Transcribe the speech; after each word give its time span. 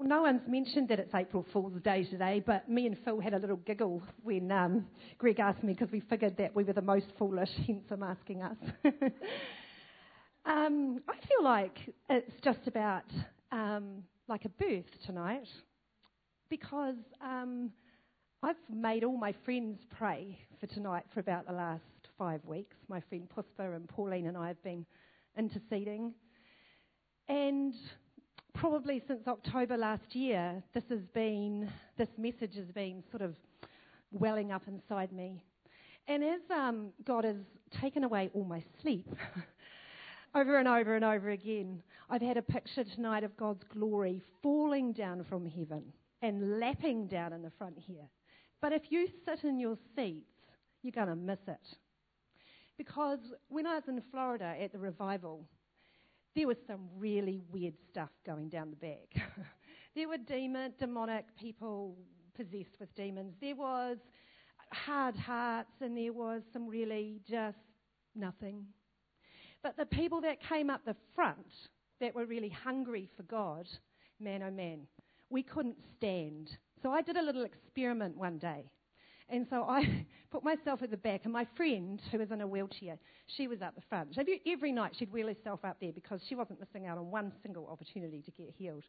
Well, 0.00 0.08
no 0.08 0.22
one's 0.22 0.40
mentioned 0.48 0.88
that 0.88 0.98
it's 0.98 1.14
April 1.14 1.44
Fool's 1.52 1.78
Day 1.82 2.04
today, 2.04 2.42
but 2.46 2.66
me 2.70 2.86
and 2.86 2.96
Phil 3.04 3.20
had 3.20 3.34
a 3.34 3.38
little 3.38 3.58
giggle 3.58 4.02
when 4.22 4.50
um, 4.50 4.86
Greg 5.18 5.38
asked 5.38 5.62
me 5.62 5.74
because 5.74 5.92
we 5.92 6.00
figured 6.00 6.38
that 6.38 6.56
we 6.56 6.64
were 6.64 6.72
the 6.72 6.80
most 6.80 7.08
foolish, 7.18 7.50
hence 7.66 7.84
I'm 7.90 8.02
asking 8.02 8.40
us. 8.40 8.56
um, 10.46 11.02
I 11.06 11.26
feel 11.26 11.44
like 11.44 11.76
it's 12.08 12.32
just 12.42 12.60
about 12.66 13.04
um, 13.52 14.02
like 14.26 14.46
a 14.46 14.48
birth 14.48 14.86
tonight 15.04 15.46
because 16.48 16.96
um, 17.22 17.70
I've 18.42 18.56
made 18.72 19.04
all 19.04 19.18
my 19.18 19.34
friends 19.44 19.80
pray 19.90 20.38
for 20.60 20.66
tonight 20.66 21.04
for 21.12 21.20
about 21.20 21.46
the 21.46 21.52
last 21.52 21.82
five 22.16 22.42
weeks. 22.46 22.74
My 22.88 23.02
friend 23.10 23.28
Puspa 23.28 23.76
and 23.76 23.86
Pauline 23.86 24.28
and 24.28 24.36
I 24.38 24.48
have 24.48 24.62
been 24.62 24.86
interceding. 25.36 26.14
And 27.28 27.74
probably 28.60 29.02
since 29.08 29.26
October 29.26 29.74
last 29.74 30.14
year, 30.14 30.62
this 30.74 30.84
has 30.90 31.00
been, 31.14 31.66
this 31.96 32.10
message 32.18 32.54
has 32.54 32.70
been 32.74 33.02
sort 33.10 33.22
of 33.22 33.34
welling 34.12 34.52
up 34.52 34.60
inside 34.68 35.10
me. 35.12 35.42
And 36.06 36.22
as 36.22 36.40
um, 36.54 36.90
God 37.02 37.24
has 37.24 37.36
taken 37.80 38.04
away 38.04 38.30
all 38.34 38.44
my 38.44 38.62
sleep, 38.82 39.08
over 40.34 40.58
and 40.58 40.68
over 40.68 40.94
and 40.94 41.06
over 41.06 41.30
again, 41.30 41.82
I've 42.10 42.20
had 42.20 42.36
a 42.36 42.42
picture 42.42 42.84
tonight 42.84 43.24
of 43.24 43.34
God's 43.38 43.64
glory 43.72 44.20
falling 44.42 44.92
down 44.92 45.24
from 45.24 45.46
heaven 45.46 45.82
and 46.20 46.60
lapping 46.60 47.06
down 47.06 47.32
in 47.32 47.40
the 47.40 47.52
front 47.56 47.78
here. 47.78 48.08
But 48.60 48.74
if 48.74 48.82
you 48.90 49.08
sit 49.24 49.42
in 49.42 49.58
your 49.58 49.78
seats, 49.96 50.26
you're 50.82 50.92
going 50.92 51.08
to 51.08 51.16
miss 51.16 51.40
it. 51.48 51.66
Because 52.76 53.20
when 53.48 53.66
I 53.66 53.76
was 53.76 53.84
in 53.88 54.02
Florida 54.10 54.54
at 54.60 54.72
the 54.72 54.78
revival, 54.78 55.46
there 56.34 56.46
was 56.46 56.56
some 56.66 56.88
really 56.96 57.42
weird 57.52 57.74
stuff 57.90 58.10
going 58.24 58.48
down 58.48 58.70
the 58.70 58.76
back. 58.76 59.14
there 59.94 60.08
were 60.08 60.18
demon, 60.18 60.72
demonic 60.78 61.24
people 61.36 61.96
possessed 62.36 62.78
with 62.78 62.94
demons. 62.94 63.34
There 63.40 63.56
was 63.56 63.98
hard 64.72 65.16
hearts, 65.16 65.72
and 65.80 65.96
there 65.96 66.12
was 66.12 66.42
some 66.52 66.68
really 66.68 67.20
just 67.28 67.58
nothing. 68.14 68.64
But 69.62 69.76
the 69.76 69.86
people 69.86 70.20
that 70.22 70.40
came 70.40 70.70
up 70.70 70.84
the 70.84 70.96
front, 71.14 71.46
that 72.00 72.14
were 72.14 72.24
really 72.24 72.48
hungry 72.48 73.08
for 73.16 73.24
God, 73.24 73.68
man 74.18 74.42
oh 74.42 74.50
man, 74.50 74.86
we 75.28 75.42
couldn't 75.42 75.76
stand. 75.96 76.56
So 76.82 76.90
I 76.92 77.02
did 77.02 77.16
a 77.16 77.22
little 77.22 77.44
experiment 77.44 78.16
one 78.16 78.38
day. 78.38 78.70
And 79.30 79.46
so 79.48 79.64
I 79.68 80.06
put 80.30 80.42
myself 80.42 80.82
at 80.82 80.90
the 80.90 80.96
back, 80.96 81.22
and 81.24 81.32
my 81.32 81.46
friend, 81.56 82.00
who 82.10 82.18
was 82.18 82.30
in 82.30 82.40
a 82.40 82.46
wheelchair, 82.46 82.98
she 83.26 83.46
was 83.46 83.62
up 83.62 83.74
the 83.74 83.82
front. 83.88 84.18
Every 84.46 84.72
night 84.72 84.94
she'd 84.98 85.12
wheel 85.12 85.28
herself 85.28 85.64
up 85.64 85.76
there 85.80 85.92
because 85.92 86.20
she 86.28 86.34
wasn't 86.34 86.60
missing 86.60 86.86
out 86.86 86.98
on 86.98 87.10
one 87.10 87.32
single 87.42 87.68
opportunity 87.68 88.22
to 88.22 88.30
get 88.32 88.52
healed. 88.56 88.84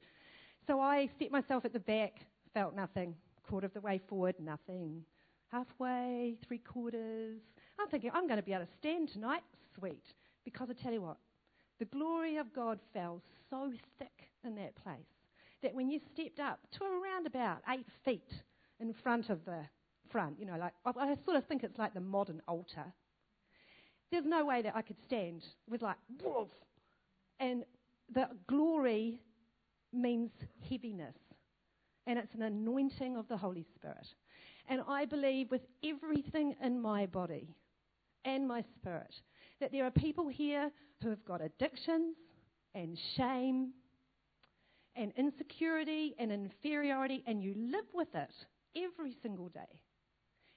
So 0.68 0.80
I 0.80 1.10
set 1.20 1.32
myself 1.32 1.66
at 1.66 1.74
the 1.74 1.80
back, 1.80 2.14
felt 2.54 2.76
nothing. 2.76 3.16
Quarter 3.48 3.68
of 3.68 3.74
the 3.74 3.82
way 3.82 4.00
forward, 4.08 4.36
nothing. 4.40 5.04
Halfway, 5.52 6.38
three 6.48 6.60
quarters. 6.60 7.40
I'm 7.80 7.88
thinking, 7.90 8.12
I'm 8.14 8.28
going 8.28 8.40
to 8.40 8.44
be 8.44 8.54
able 8.54 8.66
to 8.66 8.72
stand 8.80 9.10
tonight. 9.10 9.44
Sweet. 9.78 10.04
Because 10.44 10.70
I 10.70 10.82
tell 10.82 10.94
you 10.94 11.02
what, 11.02 11.18
the 11.80 11.86
glory 11.86 12.38
of 12.38 12.54
God 12.54 12.80
fell 12.94 13.22
so 13.50 13.72
thick 14.00 14.30
in 14.44 14.56
that 14.56 14.76
place 14.76 14.98
that 15.62 15.76
when 15.76 15.90
you 15.90 16.00
stepped 16.14 16.40
up 16.40 16.60
to 16.72 16.84
around 16.84 17.28
about 17.28 17.62
eight 17.70 17.86
feet 18.04 18.32
in 18.80 18.94
front 18.94 19.30
of 19.30 19.44
the 19.46 19.60
front, 20.12 20.40
you 20.40 20.46
know, 20.46 20.58
like 20.58 20.74
I, 20.86 20.92
I 21.12 21.16
sort 21.26 21.38
of 21.38 21.46
think 21.46 21.64
it's 21.64 21.78
like 21.78 21.94
the 21.94 22.02
modern 22.02 22.42
altar. 22.48 22.86
There's 24.12 24.26
no 24.26 24.46
way 24.46 24.62
that 24.62 24.76
I 24.76 24.82
could 24.82 24.98
stand 25.06 25.44
with 25.70 25.82
like 25.82 25.98
woof, 26.24 26.50
and 27.40 27.64
the 28.14 28.28
glory 28.48 29.22
means 29.94 30.32
heaviness, 30.70 31.16
and 32.08 32.20
it's 32.20 32.34
an 32.34 32.42
anointing 32.42 33.16
of 33.16 33.28
the 33.28 33.38
Holy 33.38 33.66
Spirit. 33.76 34.08
And 34.68 34.82
I 34.88 35.06
believe 35.06 35.50
with 35.52 35.66
everything 35.84 36.56
in 36.64 36.82
my 36.82 37.06
body 37.06 37.56
and 38.26 38.48
my 38.48 38.64
spirit 38.76 39.14
that 39.60 39.72
there 39.72 39.86
are 39.86 39.92
people 39.92 40.28
here 40.28 40.72
who 41.02 41.10
have 41.10 41.24
got 41.26 41.42
addictions 41.42 42.16
and 42.76 42.98
shame 43.16 43.72
and 44.96 45.14
insecurity 45.18 46.16
and 46.20 46.32
inferiority, 46.32 47.24
and 47.26 47.42
you 47.42 47.54
live 47.58 47.86
with 47.94 48.14
it 48.14 48.34
every 48.76 49.16
single 49.24 49.50
day. 49.50 49.82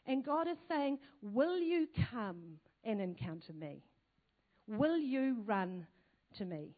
And 0.07 0.25
God 0.25 0.49
is 0.49 0.59
saying, 0.69 0.99
Will 1.23 1.59
you 1.59 1.89
come 2.11 2.59
and 2.85 3.01
encounter 3.01 3.53
me? 3.53 3.83
Will 4.67 4.99
you 4.99 5.37
run 5.45 5.87
to 6.39 6.45
me? 6.45 6.75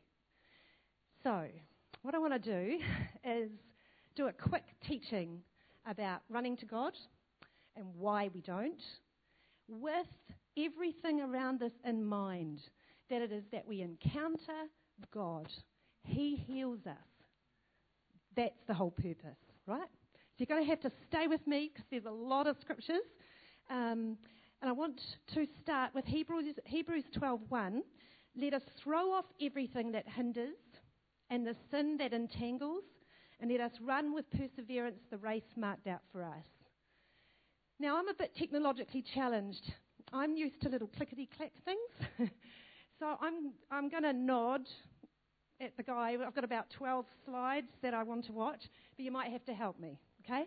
So, 1.23 1.47
what 2.03 2.15
I 2.15 2.19
want 2.19 2.33
to 2.33 2.39
do 2.39 2.79
is 3.25 3.51
do 4.15 4.29
a 4.29 4.33
quick 4.33 4.65
teaching 4.87 5.41
about 5.87 6.23
running 6.31 6.57
to 6.59 6.67
God 6.67 6.93
and 7.77 7.87
why 7.99 8.31
we 8.33 8.41
don't, 8.41 8.83
with 9.69 10.07
everything 10.57 11.21
around 11.21 11.61
this 11.61 11.73
in 11.85 12.05
mind 12.05 12.61
that 13.11 13.23
it 13.23 13.33
is 13.33 13.45
that 13.53 13.67
we 13.67 13.83
encounter 13.83 14.69
God, 15.13 15.53
He 16.03 16.37
heals 16.37 16.81
us. 16.87 16.97
That's 18.37 18.63
the 18.67 18.75
whole 18.75 18.91
purpose, 18.91 19.39
right? 19.67 19.89
You're 20.39 20.47
going 20.47 20.63
to 20.63 20.69
have 20.69 20.81
to 20.81 20.93
stay 21.09 21.27
with 21.27 21.47
me 21.47 21.71
because 21.73 21.87
there's 21.91 22.05
a 22.05 22.11
lot 22.11 22.47
of 22.47 22.57
scriptures. 22.61 23.07
Um, 23.71 24.19
and 24.61 24.69
I 24.69 24.73
want 24.73 25.01
to 25.35 25.47
start 25.63 25.95
with 25.95 26.05
Hebrews, 26.05 26.55
Hebrews 26.67 27.05
12.1. 27.17 27.81
Let 28.39 28.53
us 28.53 28.63
throw 28.83 29.13
off 29.13 29.25
everything 29.41 29.93
that 29.93 30.07
hinders 30.07 30.57
and 31.31 31.47
the 31.47 31.57
sin 31.71 31.97
that 31.99 32.13
entangles, 32.13 32.85
and 33.41 33.51
let 33.51 33.61
us 33.61 33.73
run 33.83 34.15
with 34.15 34.25
perseverance 34.31 35.01
the 35.11 35.17
race 35.17 35.43
marked 35.57 35.87
out 35.87 36.03
for 36.13 36.23
us. 36.23 36.45
Now, 37.81 37.97
I'm 37.99 38.09
a 38.09 38.15
bit 38.15 38.35
technologically 38.37 39.05
challenged. 39.15 39.73
I'm 40.13 40.37
used 40.37 40.61
to 40.63 40.69
little 40.69 40.89
clickety 40.97 41.29
clack 41.37 41.53
things. 41.65 42.31
so 42.99 43.17
I'm, 43.21 43.53
I'm 43.71 43.89
going 43.89 44.05
to 44.05 44.13
nod 44.13 44.63
at 45.61 45.77
the 45.77 45.83
guy. 45.83 46.17
I've 46.25 46.35
got 46.35 46.45
about 46.45 46.71
12 46.71 47.07
slides 47.25 47.69
that 47.83 47.95
I 47.95 48.03
want 48.03 48.27
to 48.27 48.33
watch, 48.33 48.63
but 48.97 49.05
you 49.05 49.11
might 49.11 49.31
have 49.33 49.45
to 49.47 49.55
help 49.55 49.81
me, 49.81 49.99
okay? 50.27 50.47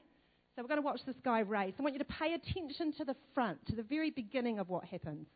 So 0.56 0.62
we're 0.62 0.68
going 0.68 0.82
to 0.82 0.86
watch 0.86 1.02
this 1.06 1.16
guy 1.24 1.40
race. 1.40 1.74
I 1.80 1.82
want 1.82 1.94
you 1.94 2.00
to 2.00 2.06
pay 2.06 2.34
attention 2.34 2.92
to 2.94 3.06
the 3.06 3.16
front, 3.34 3.66
to 3.68 3.76
the 3.76 3.84
very 3.84 4.12
beginning 4.12 4.60
of 4.60 4.70
what 4.70 4.84
happens. 4.84 5.28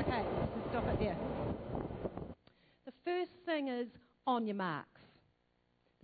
Okay, 0.00 0.22
stop 0.70 0.86
it 0.88 0.98
there. 0.98 1.16
The 2.86 2.92
first 3.04 3.32
thing 3.44 3.68
is 3.68 3.88
on 4.26 4.46
your 4.46 4.56
marks. 4.56 4.95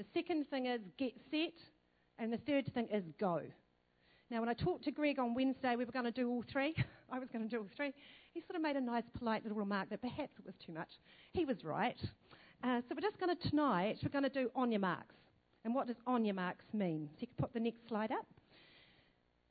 The 0.03 0.21
second 0.21 0.49
thing 0.49 0.67
is 0.67 0.81
get 0.99 1.13
set. 1.31 1.55
And 2.19 2.33
the 2.33 2.39
third 2.39 2.73
thing 2.75 2.89
is 2.93 3.05
go. 3.21 3.41
Now, 4.31 4.41
when 4.41 4.49
I 4.49 4.55
talked 4.55 4.85
to 4.85 4.91
Greg 4.91 5.19
on 5.19 5.35
Wednesday, 5.35 5.77
we 5.77 5.85
were 5.85 5.93
going 5.93 6.05
to 6.05 6.11
do 6.11 6.29
all 6.29 6.45
three. 6.51 6.75
I 7.13 7.19
was 7.19 7.29
going 7.33 7.45
to 7.45 7.49
do 7.49 7.61
all 7.61 7.69
three. 7.77 7.93
He 8.33 8.41
sort 8.41 8.57
of 8.57 8.63
made 8.63 8.77
a 8.77 8.81
nice, 8.81 9.05
polite 9.17 9.43
little 9.43 9.59
remark 9.59 9.91
that 9.91 10.01
perhaps 10.01 10.33
it 10.39 10.45
was 10.45 10.55
too 10.65 10.73
much. 10.73 10.89
He 11.33 11.45
was 11.45 11.65
right. 11.65 11.97
Uh, 12.65 12.81
so 12.89 12.95
we're 12.95 13.03
just 13.03 13.19
going 13.21 13.37
to, 13.37 13.49
tonight, 13.49 13.99
we're 14.03 14.11
going 14.11 14.25
to 14.25 14.31
do 14.31 14.51
on 14.57 14.73
your 14.73 14.81
marks. 14.81 15.15
And 15.65 15.75
what 15.75 15.87
does 15.87 15.97
on 16.07 16.25
your 16.25 16.35
marks 16.35 16.65
mean? 16.73 17.09
So 17.13 17.19
you 17.21 17.27
can 17.29 17.37
put 17.37 17.53
the 17.53 17.61
next 17.61 17.87
slide 17.89 18.11
up. 18.11 18.27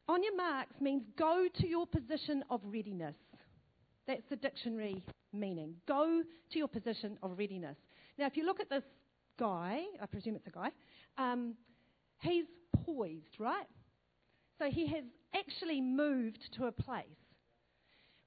On 0.09 0.21
your 0.23 0.35
marks 0.35 0.73
means 0.81 1.03
go 1.17 1.47
to 1.59 1.67
your 1.67 1.85
position 1.87 2.43
of 2.49 2.61
readiness. 2.65 3.15
That's 4.07 4.23
the 4.29 4.35
dictionary 4.35 5.03
meaning. 5.31 5.75
Go 5.87 6.23
to 6.51 6.57
your 6.57 6.67
position 6.67 7.17
of 7.23 7.37
readiness. 7.37 7.77
Now, 8.17 8.25
if 8.25 8.35
you 8.35 8.45
look 8.45 8.59
at 8.59 8.69
this 8.69 8.83
guy, 9.41 9.81
I 9.99 10.05
presume 10.05 10.35
it's 10.35 10.45
a 10.45 10.51
guy, 10.51 10.69
um, 11.17 11.55
he's 12.21 12.45
poised, 12.85 13.39
right? 13.39 13.65
So 14.59 14.69
he 14.69 14.85
has 14.87 15.03
actually 15.35 15.81
moved 15.81 16.39
to 16.57 16.65
a 16.65 16.71
place. 16.71 17.05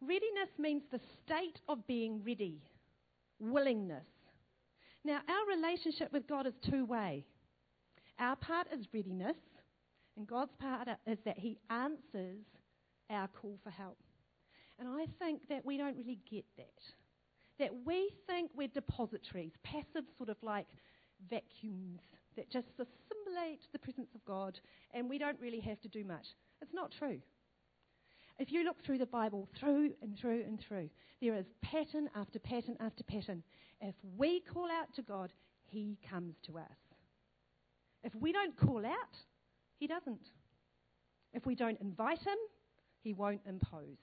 Readiness 0.00 0.50
means 0.58 0.82
the 0.90 1.00
state 1.24 1.60
of 1.68 1.86
being 1.86 2.20
ready, 2.26 2.60
willingness. 3.38 4.04
Now, 5.04 5.20
our 5.28 5.56
relationship 5.56 6.12
with 6.12 6.26
God 6.26 6.48
is 6.48 6.54
two 6.68 6.84
way. 6.84 7.24
Our 8.18 8.34
part 8.34 8.66
is 8.76 8.86
readiness, 8.92 9.36
and 10.16 10.26
God's 10.26 10.54
part 10.58 10.88
is 11.06 11.18
that 11.24 11.38
He 11.38 11.58
answers 11.70 12.44
our 13.08 13.28
call 13.28 13.58
for 13.62 13.70
help. 13.70 13.98
And 14.80 14.88
I 14.88 15.06
think 15.20 15.42
that 15.48 15.64
we 15.64 15.76
don't 15.76 15.96
really 15.96 16.18
get 16.28 16.44
that. 16.56 16.80
That 17.60 17.70
we 17.86 18.10
think 18.26 18.50
we're 18.56 18.66
depositories, 18.66 19.52
passive, 19.62 20.04
sort 20.18 20.28
of 20.28 20.36
like 20.42 20.66
vacuums 21.28 22.00
that 22.36 22.50
just 22.50 22.68
assimilate 22.78 23.60
the 23.72 23.78
presence 23.78 24.08
of 24.14 24.24
God 24.24 24.58
and 24.92 25.08
we 25.08 25.18
don't 25.18 25.40
really 25.40 25.60
have 25.60 25.80
to 25.82 25.88
do 25.88 26.04
much. 26.04 26.26
It's 26.60 26.74
not 26.74 26.92
true. 26.98 27.20
If 28.38 28.50
you 28.50 28.64
look 28.64 28.82
through 28.84 28.98
the 28.98 29.06
Bible, 29.06 29.48
through 29.58 29.92
and 30.02 30.18
through 30.18 30.42
and 30.42 30.58
through, 30.60 30.90
there 31.20 31.36
is 31.36 31.46
pattern 31.62 32.08
after 32.16 32.38
pattern 32.38 32.76
after 32.80 33.04
pattern. 33.04 33.42
If 33.80 33.94
we 34.16 34.40
call 34.40 34.68
out 34.70 34.92
to 34.96 35.02
God, 35.02 35.32
He 35.66 35.98
comes 36.08 36.34
to 36.46 36.58
us. 36.58 36.78
If 38.02 38.14
we 38.16 38.32
don't 38.32 38.56
call 38.56 38.84
out, 38.84 39.16
He 39.76 39.86
doesn't. 39.86 40.30
If 41.32 41.46
we 41.46 41.54
don't 41.54 41.80
invite 41.80 42.20
Him, 42.20 42.38
He 43.02 43.12
won't 43.12 43.40
impose. 43.46 43.98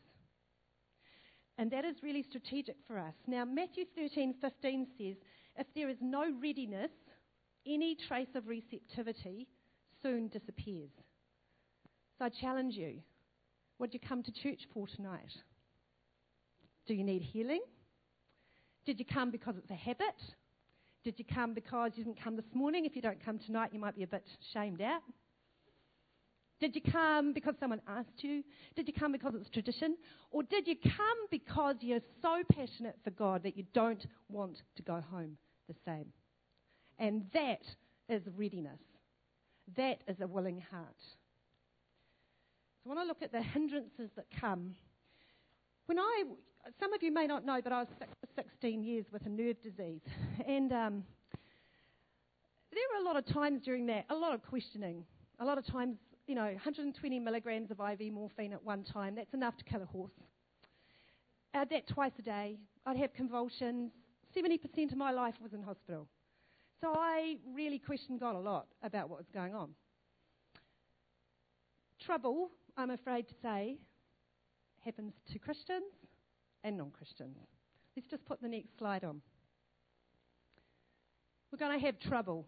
And 1.57 1.69
that 1.71 1.83
is 1.83 1.97
really 2.01 2.23
strategic 2.23 2.77
for 2.87 2.97
us. 2.97 3.13
Now, 3.27 3.43
Matthew 3.43 3.85
13:15 3.97 4.87
says, 4.97 5.17
if 5.57 5.67
there 5.75 5.89
is 5.89 5.97
no 6.01 6.25
readiness, 6.41 6.91
any 7.65 7.95
trace 8.07 8.33
of 8.35 8.47
receptivity 8.47 9.47
soon 10.01 10.27
disappears. 10.27 10.91
So 12.17 12.25
I 12.25 12.29
challenge 12.29 12.75
you 12.75 13.01
what 13.77 13.91
did 13.91 14.01
you 14.01 14.07
come 14.07 14.21
to 14.21 14.31
church 14.31 14.67
for 14.73 14.85
tonight? 14.85 15.31
Do 16.85 16.93
you 16.93 17.03
need 17.03 17.23
healing? 17.23 17.61
Did 18.85 18.99
you 18.99 19.05
come 19.05 19.31
because 19.31 19.55
it's 19.57 19.71
a 19.71 19.75
habit? 19.75 20.21
Did 21.03 21.17
you 21.17 21.25
come 21.25 21.55
because 21.55 21.93
you 21.95 22.03
didn't 22.03 22.21
come 22.23 22.35
this 22.35 22.53
morning? 22.53 22.85
If 22.85 22.95
you 22.95 23.01
don't 23.01 23.23
come 23.25 23.39
tonight, 23.39 23.71
you 23.73 23.79
might 23.79 23.95
be 23.95 24.03
a 24.03 24.07
bit 24.07 24.23
shamed 24.53 24.81
out. 24.81 25.01
Did 26.61 26.75
you 26.75 26.81
come 26.91 27.33
because 27.33 27.55
someone 27.59 27.81
asked 27.87 28.23
you? 28.23 28.43
Did 28.75 28.87
you 28.87 28.93
come 28.93 29.11
because 29.11 29.33
it's 29.35 29.49
tradition? 29.49 29.97
Or 30.29 30.43
did 30.43 30.67
you 30.67 30.75
come 30.75 31.17
because 31.31 31.77
you're 31.81 32.01
so 32.21 32.43
passionate 32.49 32.95
for 33.03 33.09
God 33.09 33.41
that 33.43 33.57
you 33.57 33.65
don't 33.73 34.05
want 34.29 34.61
to 34.75 34.83
go 34.83 35.03
home 35.11 35.37
the 35.67 35.73
same? 35.83 36.05
And 36.99 37.23
that 37.33 37.63
is 38.07 38.21
readiness. 38.37 38.79
That 39.75 40.03
is 40.07 40.17
a 40.21 40.27
willing 40.27 40.63
heart. 40.69 41.01
So 42.83 42.89
when 42.89 42.99
I 42.99 43.05
look 43.05 43.23
at 43.23 43.31
the 43.31 43.41
hindrances 43.41 44.11
that 44.15 44.25
come, 44.39 44.75
when 45.87 45.97
I, 45.97 46.23
some 46.79 46.93
of 46.93 47.01
you 47.01 47.11
may 47.11 47.25
not 47.25 47.43
know, 47.43 47.59
but 47.63 47.73
I 47.73 47.79
was 47.79 47.87
16 48.35 48.83
years 48.83 49.05
with 49.11 49.25
a 49.25 49.29
nerve 49.29 49.57
disease, 49.63 50.01
and 50.47 50.71
um, 50.71 51.03
there 52.71 52.83
were 52.93 53.03
a 53.03 53.03
lot 53.03 53.17
of 53.17 53.25
times 53.25 53.61
during 53.65 53.87
that, 53.87 54.05
a 54.11 54.15
lot 54.15 54.35
of 54.35 54.43
questioning, 54.43 55.05
a 55.39 55.45
lot 55.45 55.57
of 55.57 55.65
times, 55.65 55.97
you 56.27 56.35
know, 56.35 56.45
120 56.45 57.19
milligrams 57.19 57.71
of 57.71 57.79
IV 57.79 58.11
morphine 58.13 58.53
at 58.53 58.63
one 58.63 58.83
time. 58.83 59.15
That's 59.15 59.33
enough 59.33 59.57
to 59.57 59.63
kill 59.63 59.81
a 59.81 59.85
horse. 59.85 60.13
I 61.53 61.59
had 61.59 61.69
that 61.69 61.87
twice 61.87 62.13
a 62.19 62.21
day. 62.21 62.57
I'd 62.85 62.97
have 62.97 63.13
convulsions. 63.13 63.91
70% 64.35 64.91
of 64.91 64.97
my 64.97 65.11
life 65.11 65.35
was 65.41 65.53
in 65.53 65.61
hospital. 65.61 66.07
So 66.79 66.93
I 66.95 67.37
really 67.53 67.79
questioned 67.79 68.19
God 68.19 68.35
a 68.35 68.39
lot 68.39 68.67
about 68.81 69.09
what 69.09 69.19
was 69.19 69.27
going 69.33 69.53
on. 69.53 69.71
Trouble 71.99 72.49
I'm 72.77 72.91
afraid 72.91 73.27
to 73.27 73.33
say, 73.41 73.77
happens 74.83 75.13
to 75.31 75.39
Christians 75.39 75.93
and 76.63 76.77
non 76.77 76.91
Christians. 76.91 77.37
Let's 77.95 78.07
just 78.09 78.25
put 78.25 78.41
the 78.41 78.47
next 78.47 78.77
slide 78.77 79.03
on. 79.03 79.21
We're 81.51 81.59
going 81.59 81.77
to 81.77 81.85
have 81.85 81.99
trouble. 81.99 82.47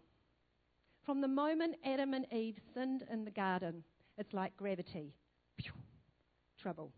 From 1.04 1.20
the 1.20 1.28
moment 1.28 1.76
Adam 1.84 2.14
and 2.14 2.26
Eve 2.32 2.58
sinned 2.74 3.04
in 3.12 3.24
the 3.24 3.30
garden, 3.30 3.84
it's 4.16 4.32
like 4.32 4.56
gravity. 4.56 5.12
Pew, 5.58 5.72
trouble. 6.60 6.92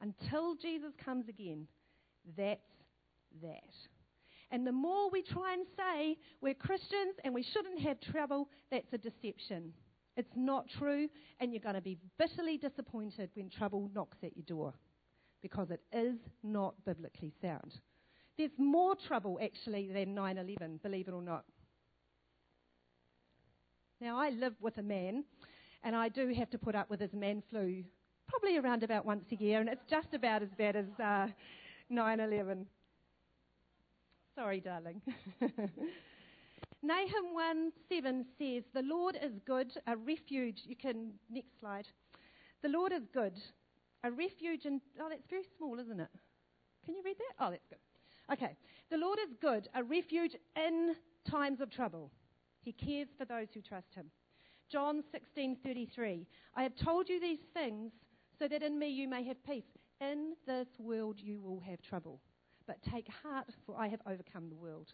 Until 0.00 0.56
Jesus 0.56 0.92
comes 1.04 1.28
again, 1.28 1.68
that's 2.36 2.60
that. 3.40 3.72
And 4.50 4.66
the 4.66 4.72
more 4.72 5.10
we 5.10 5.22
try 5.22 5.54
and 5.54 5.64
say 5.76 6.18
we're 6.40 6.54
Christians 6.54 7.14
and 7.24 7.32
we 7.32 7.42
shouldn't 7.42 7.80
have 7.80 8.00
trouble, 8.00 8.48
that's 8.70 8.92
a 8.92 8.98
deception. 8.98 9.72
It's 10.16 10.32
not 10.36 10.66
true, 10.78 11.08
and 11.40 11.52
you're 11.52 11.62
going 11.62 11.74
to 11.74 11.80
be 11.80 11.98
bitterly 12.18 12.58
disappointed 12.58 13.30
when 13.34 13.48
trouble 13.48 13.90
knocks 13.94 14.18
at 14.22 14.36
your 14.36 14.44
door 14.44 14.74
because 15.40 15.70
it 15.70 15.80
is 15.92 16.16
not 16.42 16.74
biblically 16.84 17.32
sound. 17.40 17.80
There's 18.36 18.50
more 18.58 18.94
trouble 19.06 19.38
actually 19.42 19.90
than 19.92 20.14
9 20.14 20.38
11, 20.38 20.80
believe 20.82 21.08
it 21.08 21.14
or 21.14 21.22
not. 21.22 21.44
Now, 24.02 24.18
I 24.18 24.30
live 24.30 24.54
with 24.60 24.78
a 24.78 24.82
man, 24.82 25.22
and 25.84 25.94
I 25.94 26.08
do 26.08 26.34
have 26.36 26.50
to 26.50 26.58
put 26.58 26.74
up 26.74 26.90
with 26.90 26.98
his 26.98 27.12
man 27.12 27.40
flu 27.48 27.84
probably 28.26 28.58
around 28.58 28.82
about 28.82 29.06
once 29.06 29.26
a 29.30 29.36
year, 29.36 29.60
and 29.60 29.68
it's 29.68 29.84
just 29.88 30.12
about 30.12 30.42
as 30.42 30.48
bad 30.58 30.74
as 30.74 30.86
uh, 31.00 31.28
9 31.88 32.20
uh, 32.20 32.24
11. 32.24 32.66
Sorry, 34.34 34.58
darling. 34.58 35.00
Nahum 36.82 37.32
1 37.32 37.72
7 37.88 38.26
says, 38.40 38.64
The 38.74 38.82
Lord 38.82 39.16
is 39.22 39.34
good, 39.46 39.72
a 39.86 39.96
refuge. 39.96 40.62
You 40.64 40.74
can, 40.74 41.12
next 41.30 41.60
slide. 41.60 41.86
The 42.62 42.70
Lord 42.70 42.90
is 42.90 43.02
good, 43.14 43.34
a 44.02 44.10
refuge 44.10 44.66
in. 44.66 44.80
Oh, 45.00 45.10
that's 45.10 45.28
very 45.30 45.44
small, 45.56 45.78
isn't 45.78 46.00
it? 46.00 46.10
Can 46.84 46.96
you 46.96 47.02
read 47.04 47.18
that? 47.18 47.46
Oh, 47.46 47.50
that's 47.52 47.68
good. 47.68 47.78
Okay. 48.32 48.56
The 48.90 48.96
Lord 48.96 49.20
is 49.20 49.32
good, 49.40 49.68
a 49.76 49.84
refuge 49.84 50.34
in 50.56 50.96
times 51.24 51.60
of 51.60 51.70
trouble. 51.70 52.10
He 52.62 52.72
cares 52.72 53.08
for 53.18 53.24
those 53.24 53.48
who 53.52 53.60
trust 53.60 53.94
him. 53.94 54.10
John 54.70 55.02
16:33 55.12 56.26
I 56.54 56.62
have 56.62 56.76
told 56.76 57.08
you 57.08 57.20
these 57.20 57.44
things 57.52 57.92
so 58.38 58.48
that 58.48 58.62
in 58.62 58.78
me 58.78 58.88
you 58.88 59.08
may 59.08 59.24
have 59.24 59.42
peace. 59.44 59.76
In 60.00 60.34
this 60.46 60.68
world 60.78 61.20
you 61.20 61.40
will 61.40 61.60
have 61.60 61.82
trouble, 61.82 62.20
but 62.66 62.82
take 62.82 63.08
heart 63.08 63.54
for 63.66 63.78
I 63.78 63.88
have 63.88 64.00
overcome 64.06 64.48
the 64.48 64.56
world. 64.56 64.92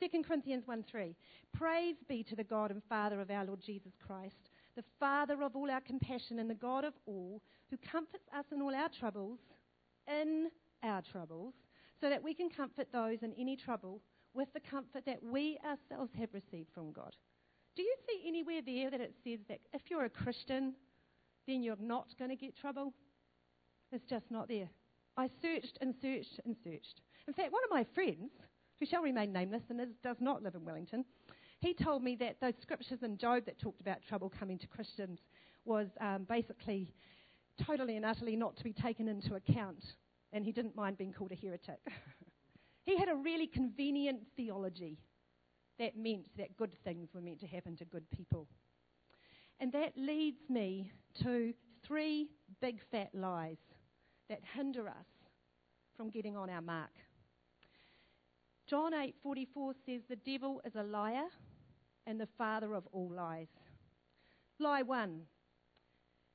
2 0.00 0.22
Corinthians 0.22 0.66
1 0.66 0.84
3. 0.84 1.14
Praise 1.52 1.96
be 2.08 2.22
to 2.24 2.36
the 2.36 2.44
God 2.44 2.70
and 2.70 2.82
Father 2.88 3.20
of 3.20 3.30
our 3.30 3.44
Lord 3.44 3.60
Jesus 3.60 3.92
Christ, 4.04 4.50
the 4.76 4.84
Father 4.98 5.42
of 5.42 5.54
all 5.54 5.70
our 5.70 5.80
compassion 5.80 6.38
and 6.38 6.50
the 6.50 6.54
God 6.54 6.84
of 6.84 6.94
all, 7.06 7.40
who 7.70 7.76
comforts 7.76 8.28
us 8.36 8.46
in 8.52 8.60
all 8.60 8.74
our 8.74 8.88
troubles, 8.88 9.38
in 10.08 10.50
our 10.82 11.02
troubles, 11.02 11.54
so 12.00 12.08
that 12.08 12.22
we 12.22 12.34
can 12.34 12.50
comfort 12.50 12.88
those 12.92 13.22
in 13.22 13.32
any 13.34 13.56
trouble 13.56 14.00
with 14.34 14.52
the 14.52 14.60
comfort 14.60 15.04
that 15.06 15.22
we 15.22 15.58
ourselves 15.64 16.12
have 16.18 16.28
received 16.32 16.68
from 16.74 16.92
God. 16.92 17.14
Do 17.76 17.82
you 17.82 17.94
see 18.06 18.24
anywhere 18.26 18.60
there 18.64 18.90
that 18.90 19.00
it 19.00 19.14
says 19.24 19.40
that 19.48 19.60
if 19.72 19.82
you're 19.88 20.04
a 20.04 20.10
Christian, 20.10 20.74
then 21.46 21.62
you're 21.62 21.76
not 21.80 22.08
going 22.18 22.30
to 22.30 22.36
get 22.36 22.56
trouble? 22.56 22.92
It's 23.92 24.04
just 24.08 24.30
not 24.30 24.48
there. 24.48 24.68
I 25.16 25.28
searched 25.40 25.78
and 25.80 25.94
searched 26.00 26.40
and 26.44 26.56
searched. 26.64 27.00
In 27.28 27.34
fact, 27.34 27.52
one 27.52 27.62
of 27.64 27.70
my 27.70 27.86
friends 27.94 28.30
who 28.78 28.86
shall 28.86 29.02
remain 29.02 29.32
nameless 29.32 29.62
and 29.70 29.80
is, 29.80 29.88
does 30.02 30.16
not 30.20 30.42
live 30.42 30.54
in 30.54 30.64
Wellington, 30.64 31.04
he 31.60 31.72
told 31.72 32.02
me 32.02 32.16
that 32.16 32.40
those 32.40 32.54
scriptures 32.60 32.98
in 33.02 33.16
Job 33.16 33.46
that 33.46 33.58
talked 33.58 33.80
about 33.80 33.98
trouble 34.06 34.32
coming 34.36 34.58
to 34.58 34.66
Christians 34.66 35.20
was 35.64 35.88
um, 36.00 36.26
basically 36.28 36.92
totally 37.64 37.96
and 37.96 38.04
utterly 38.04 38.36
not 38.36 38.56
to 38.56 38.64
be 38.64 38.72
taken 38.72 39.08
into 39.08 39.36
account, 39.36 39.84
and 40.32 40.44
he 40.44 40.52
didn't 40.52 40.76
mind 40.76 40.98
being 40.98 41.12
called 41.12 41.32
a 41.32 41.36
heretic. 41.36 41.78
he 42.84 42.96
had 42.98 43.08
a 43.08 43.14
really 43.14 43.46
convenient 43.46 44.20
theology 44.36 44.98
that 45.78 45.96
meant 45.96 46.26
that 46.36 46.56
good 46.56 46.72
things 46.84 47.08
were 47.14 47.20
meant 47.20 47.40
to 47.40 47.46
happen 47.46 47.76
to 47.76 47.84
good 47.84 48.08
people. 48.10 48.46
And 49.60 49.72
that 49.72 49.92
leads 49.96 50.48
me 50.48 50.90
to 51.22 51.54
three 51.82 52.28
big 52.60 52.80
fat 52.90 53.10
lies 53.14 53.58
that 54.28 54.40
hinder 54.54 54.88
us 54.88 55.06
from 55.96 56.10
getting 56.10 56.36
on 56.36 56.50
our 56.50 56.60
mark. 56.60 56.90
John 58.66 58.92
8:44 58.92 59.74
says 59.84 60.02
the 60.08 60.16
devil 60.16 60.60
is 60.64 60.74
a 60.74 60.82
liar 60.82 61.28
and 62.06 62.20
the 62.20 62.26
father 62.38 62.74
of 62.74 62.86
all 62.92 63.10
lies. 63.10 63.48
Lie 64.58 64.82
1. 64.82 65.26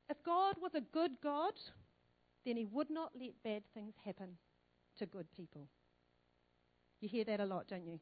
If 0.09 0.23
God 0.23 0.55
was 0.61 0.75
a 0.75 0.81
good 0.81 1.19
God, 1.21 1.53
then 2.45 2.57
he 2.57 2.65
would 2.65 2.89
not 2.89 3.11
let 3.19 3.41
bad 3.43 3.63
things 3.73 3.95
happen 4.03 4.37
to 4.97 5.05
good 5.05 5.31
people. 5.31 5.67
You 7.01 7.09
hear 7.09 7.23
that 7.25 7.39
a 7.39 7.45
lot, 7.45 7.67
don't 7.67 7.85
you? 7.85 7.99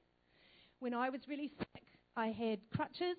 When 0.80 0.94
I 0.94 1.10
was 1.10 1.22
really 1.27 1.51
sick, 1.58 1.84
I 2.16 2.27
had 2.27 2.60
crutches 2.75 3.18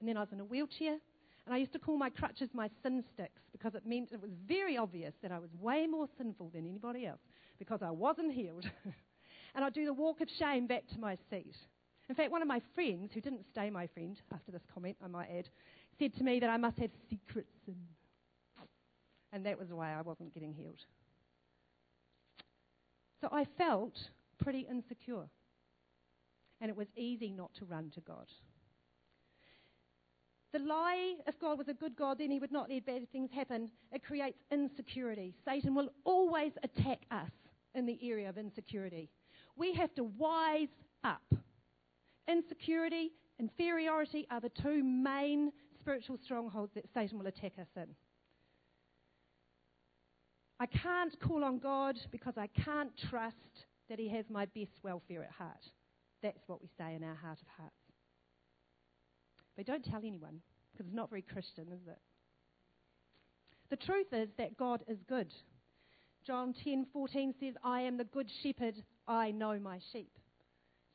and 0.00 0.08
then 0.08 0.16
I 0.16 0.20
was 0.20 0.32
in 0.32 0.40
a 0.40 0.44
wheelchair. 0.44 0.98
And 1.46 1.54
I 1.54 1.58
used 1.58 1.72
to 1.72 1.78
call 1.78 1.96
my 1.96 2.10
crutches 2.10 2.50
my 2.52 2.68
sin 2.82 3.02
sticks 3.14 3.40
because 3.52 3.74
it 3.74 3.86
meant 3.86 4.10
it 4.12 4.20
was 4.20 4.32
very 4.46 4.76
obvious 4.76 5.14
that 5.22 5.32
I 5.32 5.38
was 5.38 5.48
way 5.58 5.86
more 5.86 6.06
sinful 6.18 6.50
than 6.50 6.66
anybody 6.66 7.06
else 7.06 7.20
because 7.58 7.80
I 7.82 7.90
wasn't 7.90 8.32
healed. 8.32 8.66
and 9.54 9.64
I'd 9.64 9.72
do 9.72 9.86
the 9.86 9.94
walk 9.94 10.20
of 10.20 10.28
shame 10.38 10.66
back 10.66 10.86
to 10.92 10.98
my 10.98 11.16
seat. 11.30 11.56
In 12.08 12.14
fact, 12.14 12.30
one 12.30 12.42
of 12.42 12.48
my 12.48 12.60
friends, 12.74 13.12
who 13.14 13.20
didn't 13.20 13.46
stay 13.50 13.70
my 13.70 13.86
friend 13.86 14.20
after 14.32 14.50
this 14.52 14.62
comment, 14.72 14.96
I 15.02 15.08
might 15.08 15.28
add, 15.30 15.48
said 15.98 16.14
to 16.16 16.24
me 16.24 16.38
that 16.40 16.50
I 16.50 16.56
must 16.56 16.78
have 16.78 16.90
secret 17.08 17.46
sin. 17.64 17.76
And 19.32 19.44
that 19.44 19.58
was 19.58 19.68
why 19.68 19.92
I 19.94 20.02
wasn't 20.02 20.32
getting 20.32 20.54
healed. 20.54 20.80
So 23.20 23.28
I 23.32 23.46
felt 23.56 23.94
pretty 24.38 24.66
insecure. 24.70 25.28
And 26.60 26.70
it 26.70 26.76
was 26.76 26.88
easy 26.96 27.30
not 27.30 27.54
to 27.54 27.64
run 27.64 27.90
to 27.94 28.00
God. 28.00 28.26
The 30.52 30.58
lie, 30.60 31.14
if 31.26 31.38
God 31.38 31.58
was 31.58 31.68
a 31.68 31.74
good 31.74 31.94
God, 31.94 32.18
then 32.18 32.30
he 32.30 32.40
would 32.40 32.50
not 32.50 32.70
let 32.70 32.86
bad 32.86 33.10
things 33.12 33.30
happen. 33.32 33.70
It 33.92 34.02
creates 34.02 34.38
insecurity. 34.50 35.34
Satan 35.44 35.74
will 35.74 35.90
always 36.04 36.52
attack 36.62 37.00
us 37.10 37.30
in 37.74 37.84
the 37.84 37.98
area 38.02 38.28
of 38.28 38.38
insecurity 38.38 39.10
we 39.58 39.74
have 39.74 39.94
to 39.96 40.04
wise 40.04 40.68
up. 41.04 41.34
Insecurity, 42.28 43.10
inferiority 43.38 44.26
are 44.30 44.40
the 44.40 44.50
two 44.62 44.82
main 44.84 45.52
spiritual 45.80 46.18
strongholds 46.22 46.72
that 46.74 46.84
Satan 46.94 47.18
will 47.18 47.26
attack 47.26 47.52
us 47.60 47.66
in. 47.76 47.88
I 50.60 50.66
can't 50.66 51.18
call 51.20 51.44
on 51.44 51.58
God 51.58 51.96
because 52.10 52.34
I 52.36 52.48
can't 52.48 52.90
trust 53.10 53.66
that 53.88 53.98
He 53.98 54.08
has 54.10 54.24
my 54.30 54.46
best 54.46 54.72
welfare 54.82 55.22
at 55.22 55.30
heart. 55.30 55.64
That's 56.22 56.42
what 56.46 56.60
we 56.60 56.68
say 56.78 56.94
in 56.94 57.04
our 57.04 57.14
heart 57.14 57.40
of 57.40 57.48
hearts. 57.56 57.74
But 59.56 59.66
don't 59.66 59.84
tell 59.84 60.00
anyone, 60.04 60.40
because 60.72 60.86
it's 60.86 60.96
not 60.96 61.10
very 61.10 61.22
Christian, 61.22 61.66
is 61.72 61.86
it? 61.86 61.98
The 63.70 63.76
truth 63.76 64.12
is 64.12 64.28
that 64.38 64.56
God 64.56 64.82
is 64.88 64.98
good. 65.08 65.32
John 66.24 66.54
10:14 66.54 67.34
says, 67.38 67.54
"I 67.62 67.82
am 67.82 67.96
the 67.96 68.04
good 68.04 68.30
shepherd; 68.42 68.84
I 69.06 69.30
know 69.30 69.58
my 69.58 69.78
sheep." 69.92 70.12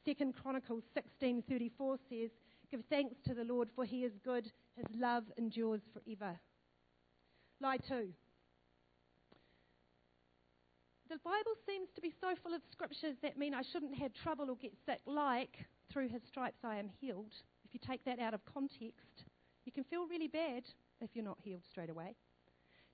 Second 0.05 0.33
Chronicles 0.35 0.83
16:34 0.93 1.97
says, 2.09 2.31
"Give 2.69 2.83
thanks 2.85 3.19
to 3.25 3.33
the 3.33 3.43
Lord, 3.43 3.69
for 3.71 3.85
he 3.85 4.03
is 4.03 4.17
good; 4.19 4.51
his 4.75 4.85
love 4.95 5.31
endures 5.37 5.81
forever." 5.93 6.39
Lie 7.59 7.77
2. 7.77 8.13
The 11.13 11.19
Bible 11.19 11.53
seems 11.67 11.89
to 11.93 12.01
be 12.01 12.11
so 12.19 12.33
full 12.41 12.55
of 12.55 12.61
scriptures 12.71 13.17
that 13.21 13.37
mean 13.37 13.53
I 13.53 13.61
shouldn't 13.61 13.93
have 13.99 14.13
trouble 14.15 14.49
or 14.49 14.55
get 14.55 14.73
sick, 14.83 14.99
like, 15.05 15.59
through 15.91 16.09
his 16.09 16.23
stripes 16.27 16.57
I 16.63 16.77
am 16.77 16.89
healed. 16.99 17.35
If 17.63 17.71
you 17.71 17.79
take 17.87 18.03
that 18.05 18.17
out 18.17 18.33
of 18.33 18.43
context, 18.45 19.25
you 19.63 19.71
can 19.71 19.83
feel 19.83 20.07
really 20.07 20.27
bad 20.27 20.63
if 21.01 21.11
you're 21.13 21.23
not 21.23 21.37
healed 21.39 21.61
straight 21.69 21.91
away. 21.91 22.15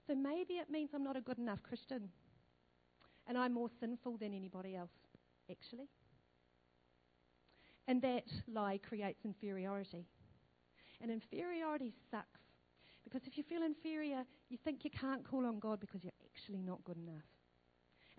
So 0.06 0.16
maybe 0.16 0.56
it 0.56 0.70
means 0.70 0.90
I'm 0.94 1.04
not 1.04 1.16
a 1.16 1.22
good 1.22 1.38
enough 1.38 1.64
Christian. 1.64 2.10
And 3.26 3.38
I'm 3.38 3.54
more 3.54 3.70
sinful 3.80 4.18
than 4.18 4.34
anybody 4.34 4.76
else, 4.76 4.92
actually. 5.50 5.88
And 7.88 8.02
that 8.02 8.26
lie 8.52 8.82
creates 8.86 9.24
inferiority. 9.24 10.06
And 11.00 11.10
inferiority 11.10 11.94
sucks. 12.12 12.42
Because 13.06 13.22
if 13.26 13.38
you 13.38 13.46
feel 13.46 13.64
inferior, 13.64 14.26
you 14.50 14.58
think 14.62 14.84
you 14.84 14.92
can't 14.92 15.24
call 15.24 15.46
on 15.46 15.60
God 15.60 15.80
because 15.80 16.04
you're 16.04 16.12
actually 16.36 16.62
not 16.62 16.84
good 16.84 16.98
enough. 16.98 17.24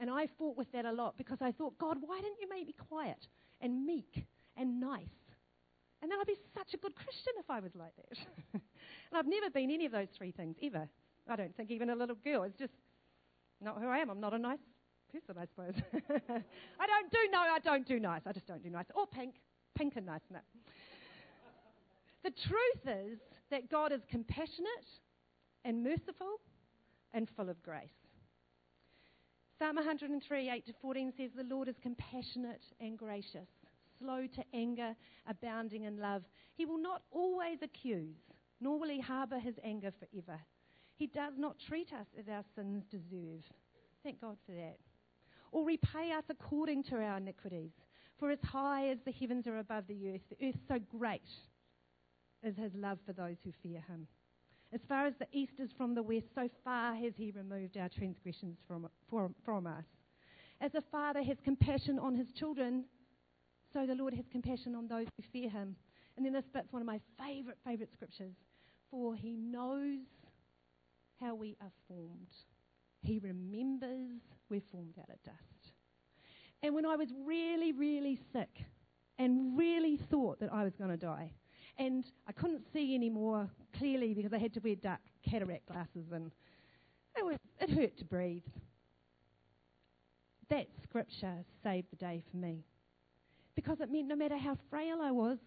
And 0.00 0.10
I 0.10 0.26
fought 0.38 0.56
with 0.56 0.72
that 0.72 0.86
a 0.86 0.92
lot 0.92 1.18
because 1.18 1.38
I 1.42 1.52
thought, 1.52 1.78
God, 1.78 1.98
why 2.00 2.20
didn't 2.20 2.40
you 2.40 2.48
make 2.48 2.66
me 2.66 2.74
quiet 2.88 3.26
and 3.60 3.84
meek 3.84 4.24
and 4.56 4.80
nice? 4.80 5.04
And 6.02 6.10
then 6.10 6.18
I'd 6.18 6.26
be 6.26 6.38
such 6.56 6.72
a 6.72 6.78
good 6.78 6.94
Christian 6.96 7.34
if 7.38 7.50
I 7.50 7.60
was 7.60 7.72
like 7.74 7.92
that. 7.96 8.18
and 8.54 8.62
I've 9.12 9.26
never 9.26 9.50
been 9.50 9.70
any 9.70 9.84
of 9.84 9.92
those 9.92 10.08
three 10.16 10.32
things 10.32 10.56
ever. 10.62 10.88
I 11.28 11.36
don't 11.36 11.54
think 11.54 11.70
even 11.70 11.90
a 11.90 11.94
little 11.94 12.16
girl. 12.24 12.44
It's 12.44 12.58
just 12.58 12.72
not 13.60 13.78
who 13.78 13.86
I 13.86 13.98
am. 13.98 14.08
I'm 14.08 14.20
not 14.20 14.32
a 14.32 14.38
nice 14.38 14.58
person, 15.12 15.36
I 15.38 15.44
suppose. 15.44 15.74
I 15.92 16.86
don't 16.86 17.10
do 17.12 17.18
no, 17.30 17.40
I 17.40 17.58
don't 17.62 17.86
do 17.86 18.00
nice. 18.00 18.22
I 18.24 18.32
just 18.32 18.46
don't 18.46 18.62
do 18.62 18.70
nice. 18.70 18.86
Or 18.94 19.06
pink. 19.06 19.34
Pink 19.76 19.94
and 19.96 20.06
nice. 20.06 20.22
No. 20.32 20.40
The 22.24 22.30
truth 22.30 22.96
is 23.12 23.18
that 23.50 23.70
God 23.70 23.92
is 23.92 24.00
compassionate 24.10 24.88
and 25.64 25.82
merciful 25.82 26.40
and 27.12 27.28
full 27.36 27.50
of 27.50 27.62
grace. 27.62 27.99
Psalm 29.60 29.76
103, 29.76 30.48
8 30.48 30.66
to 30.66 30.72
14 30.80 31.12
says, 31.18 31.30
The 31.36 31.44
Lord 31.44 31.68
is 31.68 31.74
compassionate 31.82 32.64
and 32.80 32.96
gracious, 32.96 33.46
slow 33.98 34.26
to 34.34 34.42
anger, 34.54 34.94
abounding 35.28 35.84
in 35.84 36.00
love. 36.00 36.22
He 36.54 36.64
will 36.64 36.80
not 36.80 37.02
always 37.10 37.58
accuse, 37.60 38.16
nor 38.58 38.80
will 38.80 38.88
he 38.88 39.00
harbour 39.00 39.38
his 39.38 39.56
anger 39.62 39.92
forever. 39.92 40.40
He 40.96 41.08
does 41.08 41.34
not 41.36 41.56
treat 41.68 41.92
us 41.92 42.06
as 42.18 42.24
our 42.26 42.42
sins 42.56 42.84
deserve. 42.90 43.44
Thank 44.02 44.22
God 44.22 44.38
for 44.46 44.52
that. 44.52 44.78
Or 45.52 45.66
repay 45.66 46.12
us 46.16 46.24
according 46.30 46.84
to 46.84 46.94
our 46.94 47.18
iniquities. 47.18 47.72
For 48.18 48.30
as 48.30 48.38
high 48.42 48.88
as 48.88 48.98
the 49.04 49.12
heavens 49.12 49.46
are 49.46 49.58
above 49.58 49.84
the 49.88 50.14
earth, 50.14 50.22
the 50.30 50.48
earth 50.48 50.58
so 50.68 50.78
great 50.98 51.28
is 52.42 52.56
his 52.56 52.72
love 52.74 52.98
for 53.04 53.12
those 53.12 53.36
who 53.44 53.52
fear 53.62 53.82
him. 53.86 54.06
As 54.72 54.80
far 54.88 55.06
as 55.06 55.14
the 55.18 55.26
east 55.32 55.54
is 55.58 55.70
from 55.76 55.94
the 55.94 56.02
west, 56.02 56.26
so 56.34 56.48
far 56.62 56.94
has 56.94 57.12
he 57.16 57.32
removed 57.32 57.76
our 57.76 57.88
transgressions 57.88 58.56
from, 58.68 58.88
from, 59.08 59.34
from 59.44 59.66
us. 59.66 59.84
As 60.60 60.74
a 60.74 60.82
father 60.92 61.22
has 61.22 61.38
compassion 61.42 61.98
on 61.98 62.14
his 62.14 62.30
children, 62.32 62.84
so 63.72 63.86
the 63.86 63.94
Lord 63.94 64.14
has 64.14 64.24
compassion 64.30 64.74
on 64.74 64.86
those 64.86 65.06
who 65.16 65.22
fear 65.32 65.50
him. 65.50 65.74
And 66.16 66.24
then 66.24 66.32
this 66.32 66.44
bit's 66.52 66.72
one 66.72 66.82
of 66.82 66.86
my 66.86 67.00
favourite, 67.18 67.58
favourite 67.64 67.92
scriptures. 67.92 68.34
For 68.90 69.14
he 69.14 69.36
knows 69.36 70.00
how 71.20 71.34
we 71.34 71.56
are 71.60 71.70
formed. 71.88 72.28
He 73.02 73.18
remembers 73.18 74.20
we're 74.48 74.62
formed 74.70 74.94
out 74.98 75.08
of 75.08 75.22
dust. 75.22 75.72
And 76.62 76.74
when 76.74 76.84
I 76.84 76.96
was 76.96 77.08
really, 77.24 77.72
really 77.72 78.18
sick 78.32 78.64
and 79.18 79.56
really 79.56 79.98
thought 80.10 80.40
that 80.40 80.52
I 80.52 80.64
was 80.64 80.74
going 80.76 80.90
to 80.90 80.96
die, 80.96 81.32
and 81.80 82.04
I 82.28 82.32
couldn't 82.32 82.62
see 82.74 82.94
any 82.94 83.08
more 83.08 83.48
clearly 83.78 84.12
because 84.12 84.34
I 84.34 84.38
had 84.38 84.52
to 84.54 84.60
wear 84.60 84.74
dark 84.74 85.00
cataract 85.28 85.66
glasses 85.66 86.12
and 86.12 86.30
it, 87.16 87.24
was, 87.24 87.38
it 87.58 87.70
hurt 87.70 87.96
to 87.98 88.04
breathe. 88.04 88.42
That 90.50 90.66
scripture 90.82 91.36
saved 91.62 91.86
the 91.90 91.96
day 91.96 92.22
for 92.30 92.36
me 92.36 92.64
because 93.56 93.80
it 93.80 93.90
meant 93.90 94.08
no 94.08 94.16
matter 94.16 94.36
how 94.36 94.58
frail 94.68 94.98
I 95.02 95.10
was, 95.10 95.38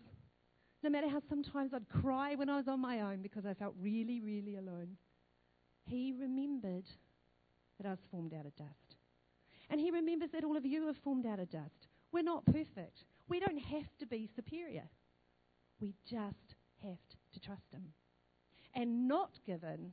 no 0.81 0.89
matter 0.89 1.07
how 1.07 1.21
sometimes 1.29 1.71
I'd 1.71 1.87
cry 2.01 2.33
when 2.33 2.49
I 2.49 2.57
was 2.57 2.67
on 2.67 2.81
my 2.81 3.01
own 3.01 3.21
because 3.21 3.45
I 3.45 3.53
felt 3.53 3.75
really, 3.79 4.19
really 4.19 4.57
alone, 4.57 4.97
he 5.85 6.13
remembered 6.19 6.85
that 7.77 7.87
I 7.87 7.91
was 7.91 7.99
formed 8.09 8.33
out 8.33 8.47
of 8.47 8.55
dust. 8.55 8.69
And 9.69 9.79
He 9.79 9.91
remembers 9.91 10.29
that 10.33 10.43
all 10.43 10.57
of 10.57 10.65
you 10.65 10.87
are 10.87 10.93
formed 11.03 11.25
out 11.25 11.39
of 11.39 11.49
dust. 11.49 11.87
We're 12.11 12.23
not 12.23 12.45
perfect. 12.45 13.05
We 13.29 13.39
don't 13.39 13.57
have 13.57 13.87
to 13.99 14.05
be 14.05 14.29
superior. 14.35 14.83
We 15.83 15.95
just 16.09 16.55
have 16.81 16.97
to 17.33 17.39
trust 17.41 17.73
Him 17.73 17.83
and 18.73 19.05
not 19.05 19.37
given 19.45 19.91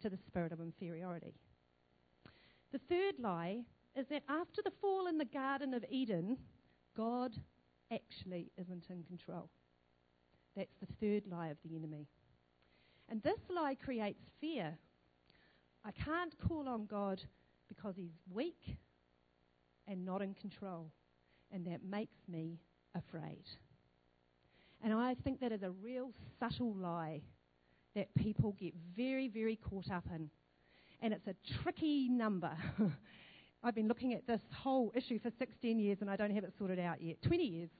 to 0.00 0.08
the 0.08 0.16
spirit 0.16 0.52
of 0.52 0.60
inferiority. 0.60 1.34
The 2.70 2.78
third 2.88 3.14
lie 3.18 3.62
is 3.96 4.06
that 4.10 4.22
after 4.28 4.62
the 4.62 4.70
fall 4.80 5.08
in 5.08 5.18
the 5.18 5.24
Garden 5.24 5.74
of 5.74 5.84
Eden, 5.90 6.38
God 6.96 7.34
actually 7.92 8.52
isn't 8.56 8.84
in 8.90 9.02
control. 9.02 9.50
That's 10.54 10.76
the 10.80 10.94
third 11.00 11.24
lie 11.26 11.48
of 11.48 11.56
the 11.64 11.74
enemy. 11.74 12.06
And 13.08 13.20
this 13.24 13.40
lie 13.52 13.74
creates 13.74 14.22
fear 14.40 14.78
I 15.84 15.90
can't 15.90 16.34
call 16.46 16.68
on 16.68 16.86
God 16.86 17.20
because 17.66 17.96
He's 17.96 18.20
weak 18.32 18.76
and 19.88 20.04
not 20.04 20.22
in 20.22 20.34
control. 20.34 20.92
And 21.50 21.66
that 21.66 21.80
makes 21.82 22.20
me 22.28 22.60
afraid. 22.94 23.42
And 24.82 24.92
I 24.92 25.14
think 25.24 25.40
that 25.40 25.52
is 25.52 25.62
a 25.62 25.70
real 25.70 26.10
subtle 26.38 26.74
lie 26.74 27.22
that 27.94 28.14
people 28.14 28.56
get 28.58 28.74
very, 28.96 29.28
very 29.28 29.56
caught 29.56 29.90
up 29.90 30.04
in. 30.14 30.28
And 31.00 31.14
it's 31.14 31.26
a 31.26 31.34
tricky 31.62 32.08
number. 32.08 32.52
I've 33.62 33.74
been 33.74 33.88
looking 33.88 34.12
at 34.12 34.26
this 34.26 34.40
whole 34.52 34.92
issue 34.94 35.18
for 35.18 35.30
16 35.38 35.78
years 35.78 35.98
and 36.00 36.10
I 36.10 36.16
don't 36.16 36.34
have 36.34 36.44
it 36.44 36.52
sorted 36.58 36.78
out 36.78 37.00
yet. 37.00 37.22
20 37.22 37.44
years. 37.44 37.70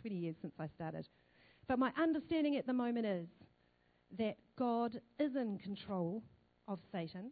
20 0.00 0.16
years 0.16 0.36
since 0.40 0.54
I 0.58 0.68
started. 0.68 1.08
But 1.66 1.78
my 1.78 1.92
understanding 1.98 2.56
at 2.56 2.66
the 2.66 2.72
moment 2.72 3.06
is 3.06 3.26
that 4.18 4.36
God 4.56 5.00
is 5.18 5.34
in 5.34 5.58
control 5.58 6.22
of 6.68 6.78
Satan 6.92 7.30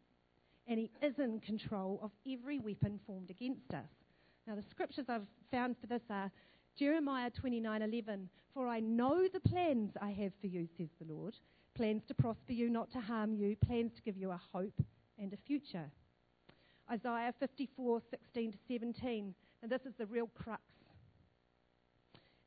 and 0.66 0.78
he 0.78 0.90
is 1.02 1.18
in 1.18 1.40
control 1.40 2.00
of 2.02 2.10
every 2.30 2.58
weapon 2.58 2.98
formed 3.06 3.30
against 3.30 3.72
us. 3.74 3.88
Now, 4.46 4.54
the 4.54 4.64
scriptures 4.70 5.06
I've 5.08 5.26
found 5.50 5.76
for 5.80 5.86
this 5.86 6.02
are 6.10 6.30
Jeremiah 6.76 7.30
29:11. 7.30 8.28
For 8.54 8.66
I 8.66 8.80
know 8.80 9.28
the 9.28 9.40
plans 9.40 9.96
I 10.00 10.10
have 10.10 10.32
for 10.40 10.46
you, 10.46 10.66
says 10.76 10.88
the 10.98 11.12
Lord, 11.12 11.38
plans 11.74 12.04
to 12.06 12.14
prosper 12.14 12.52
you, 12.52 12.68
not 12.68 12.90
to 12.92 13.00
harm 13.00 13.34
you, 13.34 13.56
plans 13.56 13.94
to 13.94 14.02
give 14.02 14.16
you 14.16 14.30
a 14.30 14.40
hope 14.52 14.82
and 15.18 15.32
a 15.32 15.36
future. 15.36 15.90
Isaiah 16.90 17.32
54:16 17.40 18.52
to 18.52 18.58
17. 18.68 19.34
And 19.62 19.70
this 19.70 19.86
is 19.86 19.94
the 19.94 20.06
real 20.06 20.26
crux. 20.34 20.62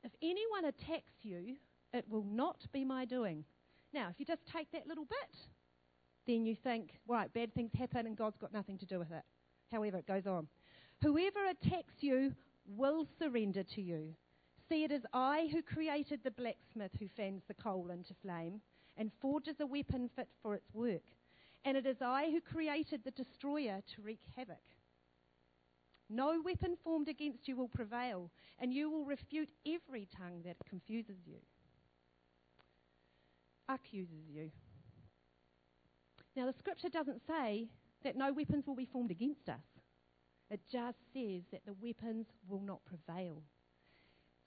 If 0.03 0.11
anyone 0.21 0.65
attacks 0.65 1.23
you, 1.23 1.57
it 1.93 2.07
will 2.09 2.25
not 2.25 2.67
be 2.71 2.83
my 2.83 3.05
doing. 3.05 3.45
Now, 3.93 4.09
if 4.09 4.19
you 4.19 4.25
just 4.25 4.45
take 4.45 4.69
that 4.71 4.87
little 4.87 5.05
bit 5.05 5.47
then 6.25 6.45
you 6.45 6.55
think, 6.55 6.91
right, 7.07 7.31
bad 7.33 7.53
things 7.53 7.71
happen 7.77 8.05
and 8.05 8.17
God's 8.17 8.37
got 8.37 8.53
nothing 8.53 8.77
to 8.79 8.85
do 8.85 8.99
with 8.99 9.11
it. 9.11 9.23
However, 9.71 9.97
it 9.97 10.07
goes 10.07 10.27
on. 10.27 10.47
Whoever 11.01 11.45
attacks 11.45 11.95
you 11.99 12.33
will 12.67 13.05
surrender 13.19 13.63
to 13.63 13.81
you. 13.81 14.15
See, 14.67 14.83
it 14.83 14.91
is 14.91 15.05
I 15.13 15.49
who 15.51 15.61
created 15.61 16.21
the 16.23 16.31
blacksmith 16.31 16.91
who 16.99 17.07
fans 17.07 17.43
the 17.47 17.53
coal 17.53 17.91
into 17.91 18.13
flame 18.21 18.61
and 18.97 19.11
forges 19.21 19.59
a 19.59 19.65
weapon 19.67 20.09
fit 20.15 20.29
for 20.41 20.55
its 20.55 20.73
work. 20.73 21.03
And 21.63 21.77
it 21.77 21.85
is 21.85 21.97
I 22.01 22.29
who 22.31 22.41
created 22.41 23.01
the 23.03 23.11
destroyer 23.11 23.81
to 23.95 24.01
wreak 24.01 24.21
havoc. 24.35 24.57
No 26.09 26.41
weapon 26.43 26.77
formed 26.83 27.07
against 27.07 27.47
you 27.47 27.55
will 27.55 27.67
prevail, 27.67 28.29
and 28.59 28.71
you 28.71 28.91
will 28.91 29.05
refute 29.05 29.49
every 29.65 30.07
tongue 30.15 30.41
that 30.45 30.57
confuses 30.69 31.17
you, 31.25 31.39
accuses 33.67 34.29
you. 34.29 34.51
Now, 36.35 36.45
the 36.45 36.53
scripture 36.53 36.89
doesn't 36.89 37.21
say 37.25 37.69
that 38.03 38.15
no 38.15 38.31
weapons 38.31 38.67
will 38.67 38.75
be 38.75 38.85
formed 38.85 39.09
against 39.09 39.49
us, 39.49 39.63
it 40.49 40.61
just 40.71 40.97
says 41.13 41.41
that 41.51 41.65
the 41.65 41.75
weapons 41.81 42.27
will 42.47 42.61
not 42.61 42.81
prevail. 42.85 43.41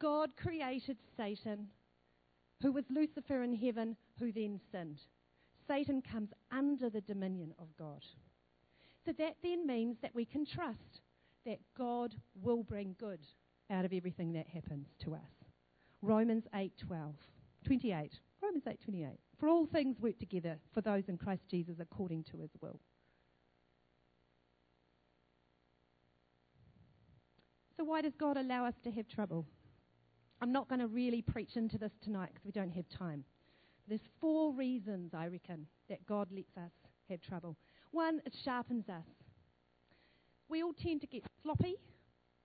God 0.01 0.31
created 0.37 0.97
Satan, 1.17 1.69
who 2.63 2.73
was 2.73 2.85
Lucifer 2.89 3.43
in 3.43 3.55
heaven, 3.55 3.97
who 4.19 4.31
then 4.33 4.61
sinned. 4.71 5.01
Satan 5.67 6.03
comes 6.03 6.31
under 6.53 6.89
the 6.89 7.01
dominion 7.01 7.53
of 7.59 7.67
God. 7.77 8.05
So 9.05 9.13
that 9.19 9.37
then 9.43 9.67
means 9.67 9.97
that 10.03 10.15
we 10.15 10.25
can 10.25 10.47
trust 10.47 11.01
that 11.45 11.59
God 11.77 12.15
will 12.43 12.63
bring 12.63 12.95
good 12.99 13.21
out 13.71 13.85
of 13.85 13.93
everything 13.93 14.33
that 14.33 14.47
happens 14.47 14.87
to 15.01 15.15
us. 15.15 15.45
Romans 16.03 16.45
8:12, 16.55 17.15
28. 17.65 18.21
Romans 18.41 18.65
8:28. 18.67 19.19
For 19.39 19.49
all 19.49 19.67
things 19.67 20.01
work 20.01 20.19
together 20.19 20.59
for 20.73 20.81
those 20.81 21.09
in 21.09 21.19
Christ 21.19 21.49
Jesus 21.49 21.81
according 21.81 22.25
to 22.25 22.39
his 22.39 22.51
will. 22.61 22.81
So 27.79 27.85
why 27.85 28.03
does 28.03 28.15
God 28.19 28.37
allow 28.37 28.67
us 28.67 28.75
to 28.83 28.91
have 28.91 29.07
trouble? 29.07 29.47
I'm 30.43 30.51
not 30.51 30.69
going 30.69 30.81
to 30.81 30.89
really 30.89 31.23
preach 31.23 31.57
into 31.57 31.79
this 31.79 31.93
tonight 32.03 32.31
because 32.35 32.45
we 32.45 32.51
don't 32.51 32.73
have 32.73 32.89
time. 32.89 33.23
There's 33.87 34.01
four 34.21 34.53
reasons, 34.53 35.15
I 35.15 35.29
reckon, 35.29 35.65
that 35.89 36.05
God 36.05 36.27
lets 36.33 36.57
us 36.57 36.73
have 37.09 37.21
trouble. 37.23 37.57
One, 37.93 38.21
it 38.27 38.35
sharpens 38.45 38.89
us. 38.89 39.07
We 40.49 40.65
all 40.65 40.73
tend 40.73 41.03
to 41.03 41.07
get 41.07 41.23
sloppy 41.41 41.77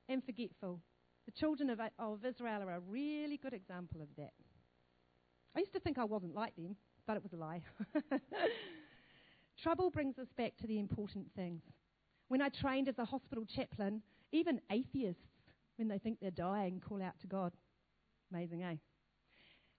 and 0.07 0.23
forgetful. 0.23 0.79
The 1.25 1.31
children 1.31 1.71
of, 1.71 1.79
of 1.97 2.23
Israel 2.23 2.61
are 2.61 2.75
a 2.75 2.79
really 2.81 3.37
good 3.37 3.53
example 3.53 4.03
of 4.03 4.09
that. 4.17 4.33
I 5.55 5.61
used 5.61 5.73
to 5.73 5.79
think 5.79 5.97
I 5.97 6.03
wasn't 6.03 6.35
like 6.35 6.55
them, 6.55 6.75
but 7.07 7.17
it 7.17 7.23
was 7.23 7.33
a 7.33 7.37
lie. 7.37 7.63
Trouble 9.63 9.89
brings 9.89 10.19
us 10.19 10.27
back 10.37 10.57
to 10.61 10.67
the 10.67 10.77
important 10.77 11.25
things. 11.35 11.63
When 12.27 12.41
I 12.41 12.49
trained 12.49 12.87
as 12.87 12.99
a 12.99 13.05
hospital 13.05 13.45
chaplain, 13.45 14.03
even 14.33 14.59
atheists, 14.71 15.21
when 15.77 15.87
they 15.87 15.99
think 15.99 16.19
they're 16.19 16.31
dying, 16.31 16.81
call 16.85 17.01
out 17.01 17.19
to 17.21 17.27
God. 17.27 17.53
Amazing, 18.31 18.63
eh? 18.63 18.75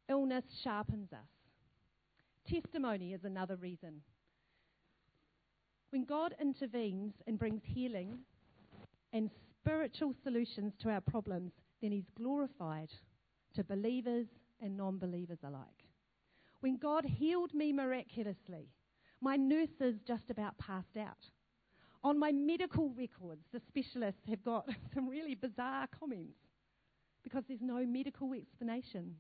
Illness 0.09 0.45
sharpens 0.63 1.13
us. 1.13 1.29
Testimony 2.49 3.13
is 3.13 3.25
another 3.25 3.57
reason. 3.57 4.01
When 5.91 6.05
God 6.05 6.35
intervenes 6.41 7.15
and 7.27 7.39
brings 7.39 7.63
healing 7.65 8.19
and 9.13 9.31
spiritual 9.61 10.15
solutions 10.23 10.73
to 10.83 10.91
our 10.91 11.01
problems, 11.01 11.53
then 11.81 11.93
He's 11.93 12.11
glorified 12.17 12.91
to 13.55 13.65
believers 13.65 14.27
and 14.61 14.77
non 14.77 14.99
believers 14.99 15.39
alike. 15.45 15.85
When 16.61 16.77
God 16.77 17.05
healed 17.05 17.55
me 17.55 17.73
miraculously, 17.73 18.69
my 19.21 19.37
nurses 19.37 20.01
just 20.07 20.31
about 20.31 20.59
passed 20.59 20.97
out. 20.99 21.29
On 22.05 22.19
my 22.19 22.31
medical 22.31 22.91
records, 22.91 23.47
the 23.51 23.61
specialists 23.67 24.21
have 24.29 24.45
got 24.45 24.69
some 24.95 25.09
really 25.09 25.35
bizarre 25.35 25.89
comments 25.99 26.39
because 27.23 27.45
there's 27.49 27.63
no 27.63 27.85
medical 27.87 28.35
explanation 28.35 29.17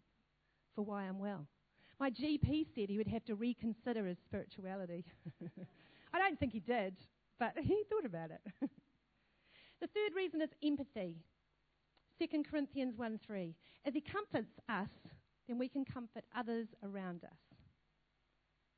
for 0.74 0.82
why 0.82 1.04
I'm 1.04 1.18
well. 1.18 1.46
My 1.98 2.10
GP 2.10 2.66
said 2.74 2.90
he 2.90 2.98
would 2.98 3.08
have 3.08 3.24
to 3.24 3.34
reconsider 3.34 4.06
his 4.06 4.18
spirituality. 4.26 5.04
I 6.12 6.18
don't 6.18 6.38
think 6.38 6.52
he 6.52 6.60
did, 6.60 6.94
but 7.38 7.54
he 7.62 7.84
thought 7.88 8.04
about 8.04 8.30
it. 8.30 8.42
the 8.60 9.86
third 9.86 10.14
reason 10.14 10.42
is 10.42 10.50
empathy. 10.62 11.16
2 12.20 12.42
Corinthians 12.48 12.98
1 12.98 13.18
3. 13.26 13.54
As 13.86 13.94
he 13.94 14.02
comforts 14.02 14.60
us, 14.68 14.88
then 15.48 15.58
we 15.58 15.68
can 15.68 15.86
comfort 15.86 16.24
others 16.36 16.68
around 16.82 17.24
us. 17.24 17.38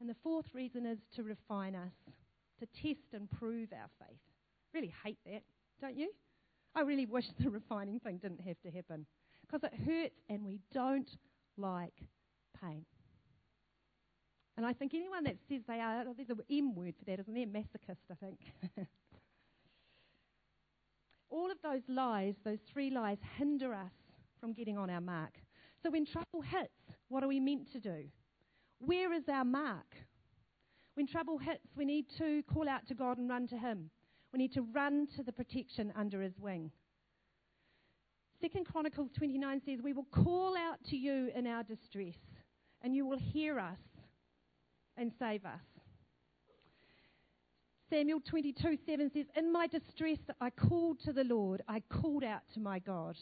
And 0.01 0.09
the 0.09 0.17
fourth 0.23 0.47
reason 0.55 0.87
is 0.87 0.99
to 1.17 1.23
refine 1.25 1.75
us, 1.75 1.93
to 2.61 2.67
test 2.67 3.13
and 3.13 3.31
prove 3.31 3.69
our 3.73 3.89
faith. 4.07 4.19
Really 4.75 4.93
hate 5.05 5.19
that, 5.27 5.43
don't 5.81 5.97
you? 5.97 6.11
I 6.75 6.83
really 6.83 7.07
wish 7.07 7.25
the 7.41 7.51
refining 7.51 8.01
thing 8.01 8.19
didn't 8.19 8.41
have 8.41 8.61
to 8.63 8.71
happen 8.71 9.07
because 9.41 9.63
it 9.65 9.73
hurts 9.87 10.21
and 10.29 10.45
we 10.45 10.61
don't 10.73 11.11
like 11.57 11.95
pain. 12.63 12.85
And 14.57 14.65
I 14.65 14.73
think 14.73 14.95
anyone 14.95 15.25
that 15.25 15.37
says 15.49 15.61
they 15.69 15.81
are, 15.81 16.05
oh, 16.07 16.15
there's 16.17 16.31
an 16.31 16.41
M 16.51 16.75
word 16.75 16.95
for 16.99 17.05
that, 17.07 17.21
isn't 17.21 17.35
there? 17.35 17.47
Masochist, 17.47 17.97
I 18.11 18.15
think. 18.15 18.39
All 21.31 21.51
of 21.51 21.59
those 21.63 21.83
lies, 21.89 22.35
those 22.45 22.59
three 22.73 22.91
lies, 22.91 23.19
hinder 23.39 23.75
us 23.75 23.93
from 24.41 24.53
getting 24.53 24.79
on 24.79 24.89
our 24.89 25.01
mark. 25.01 25.35
So 25.83 25.91
when 25.91 26.07
trouble 26.07 26.41
hits, 26.41 26.71
what 27.09 27.23
are 27.23 27.29
we 27.29 27.41
meant 27.41 27.71
to 27.73 27.81
do? 27.81 28.05
Where 28.79 29.13
is 29.13 29.25
our 29.29 29.45
mark? 29.45 29.95
When 30.97 31.07
trouble 31.07 31.37
hits, 31.37 31.69
we 31.77 31.85
need 31.85 32.07
to 32.17 32.43
call 32.53 32.67
out 32.67 32.87
to 32.89 32.95
God 32.95 33.19
and 33.19 33.29
run 33.29 33.47
to 33.49 33.57
Him. 33.59 33.91
We 34.33 34.39
need 34.39 34.55
to 34.55 34.63
run 34.63 35.07
to 35.17 35.23
the 35.23 35.31
protection 35.31 35.93
under 35.95 36.23
His 36.23 36.39
wing. 36.41 36.71
Second 38.41 38.65
Chronicles 38.65 39.11
29 39.15 39.61
says, 39.67 39.81
We 39.83 39.93
will 39.93 40.07
call 40.11 40.57
out 40.57 40.79
to 40.89 40.97
you 40.97 41.31
in 41.37 41.47
our 41.47 41.63
distress, 41.63 42.17
and 42.81 42.97
you 42.97 43.05
will 43.05 43.19
hear 43.19 43.59
us 43.59 43.77
and 44.97 45.13
save 45.19 45.45
us. 45.45 45.61
Samuel 47.91 48.21
22 48.21 48.79
7 48.87 49.11
says, 49.13 49.27
In 49.37 49.53
my 49.53 49.67
distress, 49.67 50.19
I 50.41 50.49
called 50.49 51.01
to 51.01 51.13
the 51.13 51.25
Lord, 51.25 51.63
I 51.69 51.83
called 51.91 52.25
out 52.25 52.41
to 52.55 52.61
my 52.61 52.79
God. 52.79 53.17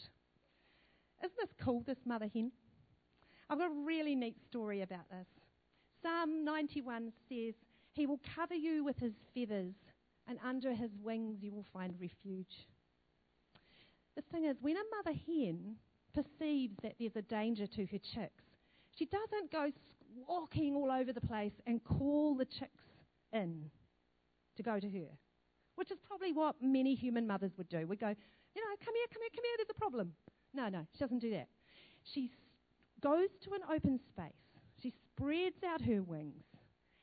Isn't 1.21 1.37
this 1.37 1.53
cool, 1.61 1.83
this 1.85 1.99
mother 2.05 2.29
hen? 2.33 2.53
I've 3.49 3.59
got 3.59 3.69
a 3.69 3.85
really 3.85 4.15
neat 4.15 4.37
story 4.47 4.81
about 4.81 5.09
this. 5.09 5.27
Psalm 6.05 6.45
91 6.45 7.11
says, 7.27 7.55
He 7.93 8.05
will 8.05 8.19
cover 8.35 8.53
you 8.53 8.83
with 8.83 8.99
His 8.99 9.13
feathers, 9.33 9.73
and 10.27 10.37
under 10.45 10.71
His 10.71 10.91
wings 11.03 11.37
you 11.41 11.51
will 11.51 11.65
find 11.73 11.95
refuge. 11.99 12.67
The 14.15 14.21
thing 14.31 14.45
is, 14.45 14.55
when 14.61 14.75
a 14.75 14.95
mother 14.95 15.17
hen 15.25 15.77
perceives 16.13 16.75
that 16.83 16.93
there's 16.99 17.15
a 17.15 17.23
danger 17.23 17.65
to 17.65 17.85
her 17.87 17.97
chicks, 17.97 18.43
she 18.95 19.05
doesn't 19.05 19.51
go 19.51 19.71
squawking 20.21 20.75
all 20.75 20.91
over 20.91 21.11
the 21.11 21.21
place 21.21 21.53
and 21.65 21.83
call 21.83 22.35
the 22.35 22.45
chicks 22.45 22.83
in 23.33 23.71
to 24.57 24.63
go 24.63 24.79
to 24.79 24.87
her, 24.87 25.09
which 25.73 25.89
is 25.89 25.97
probably 26.07 26.33
what 26.33 26.55
many 26.61 26.93
human 26.93 27.25
mothers 27.25 27.51
would 27.57 27.67
do. 27.67 27.87
We'd 27.87 27.99
go, 27.99 28.09
you 28.09 28.61
know, 28.61 28.75
come 28.85 28.93
here, 28.93 29.07
come 29.11 29.23
here, 29.23 29.31
come 29.33 29.43
here, 29.43 29.57
there's 29.57 29.75
a 29.75 29.79
problem. 29.79 30.13
No, 30.53 30.69
no, 30.69 30.85
she 30.93 30.99
doesn't 30.99 31.19
do 31.19 31.31
that. 31.31 31.47
She 32.13 32.31
goes 33.01 33.29
to 33.43 33.53
an 33.55 33.61
open 33.73 33.99
space, 34.11 34.44
she 34.85 34.93
spreads 35.17 35.63
out 35.67 35.81
her 35.81 36.03
wings, 36.03 36.43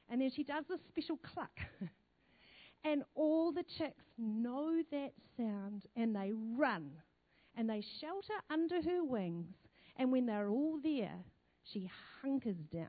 and 0.08 0.20
then 0.20 0.30
she 0.30 0.44
does 0.44 0.64
this 0.68 0.78
special 0.88 1.16
cluck. 1.16 1.50
and 2.84 3.02
all 3.16 3.50
the 3.50 3.64
chicks 3.76 4.04
know 4.16 4.82
that 4.92 5.10
sound 5.36 5.82
and 5.96 6.14
they 6.14 6.30
run 6.56 6.90
and 7.56 7.68
they 7.68 7.82
shelter 8.00 8.34
under 8.50 8.80
her 8.82 9.04
wings. 9.04 9.54
And 9.96 10.12
when 10.12 10.26
they're 10.26 10.48
all 10.48 10.78
there, 10.82 11.18
she 11.64 11.90
hunkers 12.22 12.56
down. 12.72 12.86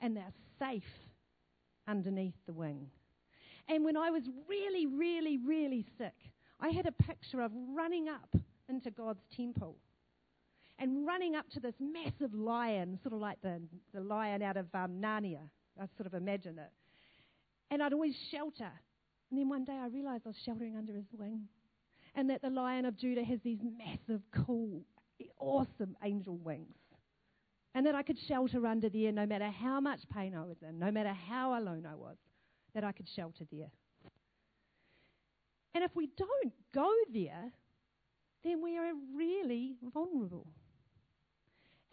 And 0.00 0.16
they're 0.16 0.32
safe 0.58 0.82
underneath 1.86 2.34
the 2.46 2.52
wing. 2.52 2.88
And 3.68 3.84
when 3.84 3.96
I 3.96 4.10
was 4.10 4.22
really, 4.48 4.86
really, 4.86 5.38
really 5.38 5.84
sick, 5.98 6.14
I 6.60 6.70
had 6.70 6.86
a 6.86 6.92
picture 6.92 7.42
of 7.42 7.52
running 7.74 8.08
up 8.08 8.34
into 8.68 8.90
God's 8.90 9.22
temple 9.36 9.76
and 10.78 11.06
running 11.06 11.34
up 11.34 11.48
to 11.50 11.60
this 11.60 11.74
massive 11.80 12.34
lion, 12.34 12.98
sort 13.02 13.14
of 13.14 13.20
like 13.20 13.40
the, 13.42 13.60
the 13.92 14.00
lion 14.00 14.42
out 14.42 14.56
of 14.56 14.66
um, 14.74 15.00
Narnia. 15.00 15.40
I 15.80 15.86
sort 15.96 16.06
of 16.06 16.14
imagine 16.14 16.58
it. 16.58 16.70
And 17.70 17.82
I'd 17.82 17.92
always 17.92 18.14
shelter. 18.30 18.70
And 19.30 19.40
then 19.40 19.48
one 19.48 19.64
day 19.64 19.72
I 19.72 19.86
realized 19.86 20.22
I 20.26 20.30
was 20.30 20.36
sheltering 20.44 20.76
under 20.76 20.92
his 20.92 21.06
wing. 21.16 21.42
And 22.14 22.30
that 22.30 22.42
the 22.42 22.50
lion 22.50 22.84
of 22.84 22.96
Judah 22.96 23.24
has 23.24 23.40
these 23.42 23.58
massive, 23.78 24.22
cool, 24.46 24.82
awesome 25.38 25.96
angel 26.04 26.36
wings. 26.36 26.76
And 27.74 27.84
that 27.86 27.94
I 27.96 28.02
could 28.02 28.18
shelter 28.28 28.64
under 28.66 28.88
there 28.88 29.10
no 29.10 29.26
matter 29.26 29.50
how 29.50 29.80
much 29.80 30.00
pain 30.14 30.34
I 30.34 30.44
was 30.44 30.56
in, 30.62 30.78
no 30.78 30.92
matter 30.92 31.12
how 31.12 31.58
alone 31.58 31.86
I 31.90 31.96
was, 31.96 32.16
that 32.74 32.84
I 32.84 32.92
could 32.92 33.08
shelter 33.16 33.44
there. 33.50 33.70
And 35.74 35.82
if 35.82 35.90
we 35.96 36.08
don't 36.16 36.52
go 36.72 36.88
there, 37.12 37.50
then 38.44 38.62
we 38.62 38.78
are 38.78 38.92
really 39.16 39.74
vulnerable. 39.92 40.46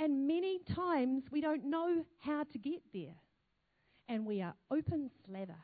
And 0.02 0.26
many 0.26 0.58
times 0.74 1.26
we 1.32 1.42
don't 1.42 1.64
know 1.64 2.04
how 2.18 2.44
to 2.52 2.58
get 2.58 2.82
there. 2.92 3.14
And 4.10 4.26
we 4.26 4.42
are 4.42 4.56
open 4.72 5.12
slather, 5.28 5.64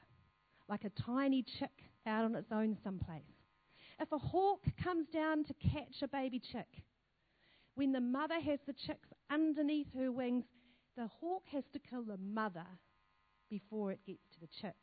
like 0.69 0.83
a 0.83 0.91
tiny 0.91 1.41
chick 1.41 1.71
out 2.05 2.23
on 2.23 2.35
its 2.35 2.51
own 2.51 2.77
someplace. 2.83 3.23
If 3.99 4.11
a 4.11 4.19
hawk 4.19 4.61
comes 4.81 5.07
down 5.07 5.43
to 5.45 5.55
catch 5.55 6.03
a 6.03 6.07
baby 6.07 6.39
chick, 6.39 6.67
when 7.73 7.91
the 7.91 7.99
mother 7.99 8.39
has 8.39 8.59
the 8.67 8.73
chicks 8.73 9.09
underneath 9.31 9.87
her 9.97 10.11
wings, 10.11 10.45
the 10.95 11.07
hawk 11.19 11.45
has 11.51 11.63
to 11.73 11.79
kill 11.79 12.03
the 12.03 12.17
mother 12.17 12.67
before 13.49 13.91
it 13.91 14.05
gets 14.05 14.29
to 14.35 14.39
the 14.39 14.49
chick. 14.61 14.75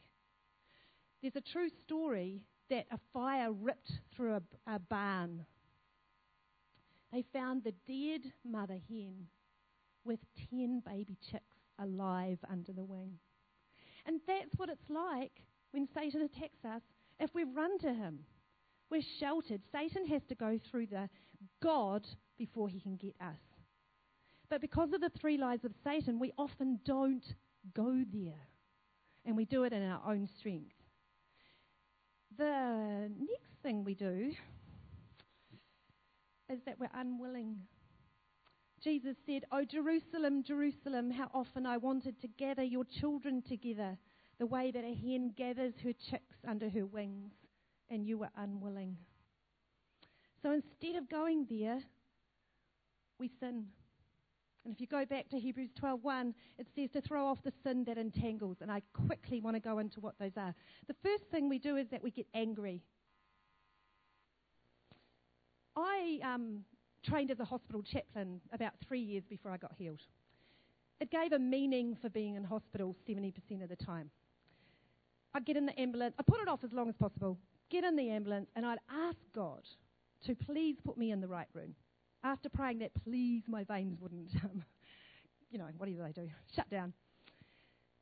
There's 1.23 1.37
a 1.37 1.53
true 1.53 1.69
story 1.69 2.43
that 2.71 2.87
a 2.91 2.99
fire 3.13 3.53
ripped 3.53 3.93
through 4.17 4.35
a, 4.35 4.43
a 4.67 4.81
barn. 4.81 5.47
They 7.13 7.25
found 7.33 7.63
the 7.63 7.75
dead 7.87 8.33
mother 8.45 8.81
hen 8.89 9.29
with 10.05 10.21
10 10.51 10.83
baby 10.87 11.17
chicks 11.31 11.57
alive 11.79 12.39
under 12.51 12.73
the 12.73 12.85
wing. 12.85 13.19
And 14.07 14.21
that's 14.27 14.55
what 14.57 14.69
it's 14.69 14.91
like 14.91 15.33
when 15.73 15.89
Satan 15.95 16.23
attacks 16.23 16.65
us 16.65 16.83
if 17.19 17.35
we 17.35 17.45
run 17.45 17.79
to 17.79 17.93
him. 17.93 18.21
We're 18.91 19.03
sheltered. 19.19 19.63
Satan 19.73 20.07
has 20.07 20.23
to 20.29 20.35
go 20.35 20.59
through 20.71 20.87
the 20.87 21.09
God 21.63 22.07
before 22.39 22.69
he 22.69 22.81
can 22.81 22.97
get 22.97 23.15
us. 23.21 23.41
But 24.51 24.61
because 24.61 24.93
of 24.93 25.01
the 25.01 25.11
three 25.21 25.39
lies 25.39 25.65
of 25.65 25.73
Satan, 25.83 26.19
we 26.19 26.33
often 26.39 26.79
don't 26.85 27.25
go 27.75 28.05
there. 28.13 28.49
And 29.25 29.37
we 29.37 29.47
do 29.47 29.65
it 29.65 29.73
in 29.73 29.83
our 29.83 30.03
own 30.07 30.29
strength. 30.39 30.75
The 32.37 33.11
next 33.19 33.63
thing 33.63 33.85
we 33.85 33.95
do 33.95 34.33
is 36.51 36.59
that 36.67 36.79
we're 36.79 36.91
unwilling 36.95 37.57
Jesus 38.85 39.17
said, 39.25 39.45
Oh, 39.51 39.65
Jerusalem, 39.65 40.45
Jerusalem, 40.47 41.11
how 41.11 41.31
often 41.33 41.65
I 41.65 41.79
wanted 41.79 42.21
to 42.21 42.29
gather 42.29 42.63
your 42.63 42.85
children 43.01 43.43
together 43.49 43.97
the 44.39 44.47
way 44.47 44.71
that 44.71 44.85
a 44.85 44.95
hen 44.95 45.33
gathers 45.37 45.73
her 45.83 45.93
chicks 46.11 46.37
under 46.47 46.69
her 46.69 46.85
wings, 46.85 47.33
and 47.89 48.07
you 48.07 48.19
were 48.19 48.29
unwilling. 48.37 48.99
So 50.43 50.53
instead 50.53 50.97
of 50.97 51.09
going 51.09 51.47
there, 51.49 51.81
we 53.19 53.31
sin. 53.41 53.65
And 54.65 54.75
if 54.75 54.81
you 54.81 54.87
go 54.87 55.07
back 55.07 55.31
to 55.31 55.39
Hebrews 55.39 55.71
12:1, 55.81 56.35
it 56.59 56.67
says 56.75 56.91
to 56.93 57.01
throw 57.01 57.27
off 57.27 57.43
the 57.43 57.53
sin 57.63 57.85
that 57.85 57.97
entangles, 57.97 58.59
and 58.61 58.71
I 58.71 58.83
quickly 58.93 59.41
want 59.41 59.57
to 59.57 59.61
go 59.61 59.79
into 59.79 60.01
what 60.01 60.19
those 60.19 60.37
are. 60.37 60.55
The 60.89 60.97
first 61.03 61.25
thing 61.31 61.49
we 61.49 61.59
do 61.59 61.77
is 61.77 61.89
that 61.91 62.03
we 62.03 62.11
get 62.11 62.27
angry. 62.35 62.83
I 65.77 66.21
um, 66.23 66.65
trained 67.05 67.31
as 67.31 67.41
a 67.41 67.45
hospital 67.45 67.83
chaplain 67.83 68.41
about 68.53 68.73
three 68.87 69.01
years 69.01 69.25
before 69.29 69.51
I 69.51 69.57
got 69.57 69.73
healed. 69.77 70.01
It 71.01 71.11
gave 71.11 71.33
a 71.33 71.39
meaning 71.39 71.97
for 72.01 72.09
being 72.09 72.37
in 72.37 72.45
hospital 72.45 72.97
70% 73.09 73.63
of 73.63 73.69
the 73.69 73.77
time. 73.77 74.11
I'd 75.35 75.45
get 75.45 75.57
in 75.57 75.67
the 75.67 75.79
ambulance, 75.79 76.15
I'd 76.19 76.27
put 76.27 76.41
it 76.41 76.49
off 76.49 76.61
as 76.65 76.73
long 76.73 76.89
as 76.89 76.95
possible, 76.97 77.39
get 77.71 77.85
in 77.85 77.97
the 77.97 78.11
ambulance, 78.11 78.49
and 78.55 78.65
I'd 78.65 78.79
ask 78.89 79.19
God 79.35 79.63
to 80.27 80.35
please 80.35 80.77
put 80.85 80.97
me 80.97 81.11
in 81.11 81.21
the 81.21 81.29
right 81.29 81.49
room. 81.53 81.75
After 82.23 82.49
praying 82.49 82.79
that, 82.79 82.93
please 83.05 83.43
my 83.49 83.65
veins 83.65 83.99
wouldn't, 84.01 84.31
um, 84.45 84.65
you 85.51 85.59
know, 85.59 85.69
what 85.77 85.87
do 85.87 85.97
they 85.97 86.13
do? 86.13 86.29
Shut 86.55 86.71
down. 86.71 86.93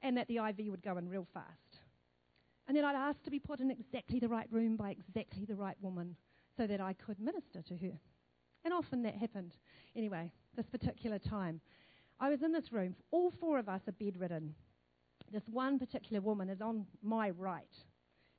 And 0.03 0.17
that 0.17 0.29
the 0.29 0.37
IV 0.37 0.71
would 0.71 0.83
go 0.83 0.99
in 0.99 1.09
real 1.09 1.27
fast. 1.33 1.79
And 2.69 2.77
then 2.77 2.85
I'd 2.85 2.95
ask 2.95 3.23
to 3.25 3.31
be 3.31 3.39
put 3.39 3.61
in 3.61 3.71
exactly 3.71 4.21
the 4.21 4.29
right 4.29 4.47
room 4.51 4.77
by 4.77 4.91
exactly 4.91 5.45
the 5.45 5.57
right 5.57 5.77
woman 5.81 6.17
so 6.57 6.67
that 6.67 6.81
I 6.81 6.93
could 6.93 7.19
minister 7.19 7.63
to 7.63 7.77
her. 7.77 7.99
And 8.65 8.73
often 8.73 9.03
that 9.03 9.15
happened. 9.15 9.55
Anyway, 9.97 10.31
this 10.57 10.67
particular 10.67 11.19
time, 11.19 11.61
I 12.21 12.29
was 12.31 12.43
in 12.43 12.53
this 12.53 12.73
room. 12.73 12.95
All 13.11 13.33
four 13.41 13.59
of 13.59 13.69
us 13.69 13.81
are 13.89 13.93
bedridden. 13.93 14.55
This 15.33 15.43
one 15.51 15.79
particular 15.79 16.21
woman 16.21 16.49
is 16.49 16.61
on 16.61 16.87
my 17.03 17.31
right. 17.31 17.75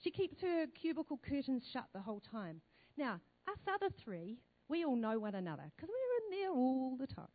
She 0.04 0.12
keeps 0.12 0.42
her 0.42 0.68
cubicle 0.80 1.20
curtains 1.28 1.64
shut 1.72 1.86
the 1.94 2.02
whole 2.02 2.22
time. 2.32 2.62
Now, 2.98 3.20
us 3.48 3.58
other 3.68 3.90
three, 4.04 4.38
we 4.70 4.86
all 4.86 4.96
know 4.96 5.20
one 5.20 5.36
another 5.36 5.64
because 5.76 5.90
we're 5.90 6.38
in 6.38 6.42
there 6.42 6.52
all 6.52 6.96
the 6.98 7.08
time. 7.08 7.28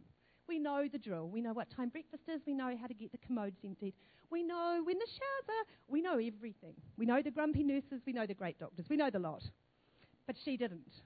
We 0.49 0.59
know 0.59 0.89
the 0.91 0.99
drill. 0.99 1.29
We 1.29 1.43
know 1.43 1.53
what 1.53 1.69
time 1.71 1.91
breakfast 1.91 2.23
is. 2.27 2.41
We 2.47 2.55
know 2.55 2.75
how 2.81 2.87
to 2.87 2.95
get 2.95 3.13
the 3.13 3.19
commodes 3.19 3.59
emptied. 3.65 3.93
We 4.31 4.43
know 4.43 4.81
when 4.83 4.99
the 4.99 5.07
showers 5.07 5.49
are. 5.49 5.67
We 5.89 6.01
know 6.01 6.19
everything. 6.19 6.75
We 6.97 7.05
know 7.05 7.21
the 7.21 7.31
grumpy 7.31 7.63
nurses. 7.63 8.01
We 8.07 8.15
know 8.15 8.27
the 8.27 8.35
great 8.35 8.59
doctors. 8.59 8.87
We 8.89 8.97
know 8.97 9.11
the 9.11 9.19
lot. 9.19 9.43
But 10.27 10.37
she 10.43 10.57
didn't. 10.57 11.03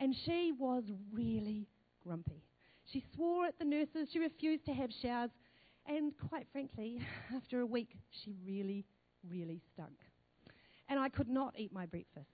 And 0.00 0.16
she 0.24 0.52
was 0.58 0.84
really 1.12 1.68
grumpy. 2.02 2.42
She 2.90 3.04
swore 3.14 3.46
at 3.46 3.58
the 3.58 3.66
nurses. 3.66 4.08
She 4.10 4.18
refused 4.18 4.64
to 4.64 4.72
have 4.72 4.90
showers. 5.02 5.30
And 5.86 6.12
quite 6.28 6.46
frankly, 6.50 7.00
after 7.36 7.60
a 7.60 7.66
week, 7.66 7.96
she 8.10 8.34
really, 8.44 8.86
really 9.28 9.60
stunk. 9.74 9.98
And 10.88 10.98
I 10.98 11.10
could 11.10 11.28
not 11.28 11.54
eat 11.56 11.72
my 11.72 11.86
breakfast. 11.86 12.26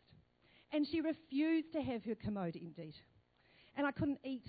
And 0.73 0.87
she 0.87 1.01
refused 1.01 1.73
to 1.73 1.83
have 1.83 2.05
her 2.05 2.15
commode 2.15 2.57
emptied. 2.57 2.95
And 3.77 3.87
I 3.87 3.91
couldn't 3.91 4.21
eat 4.25 4.47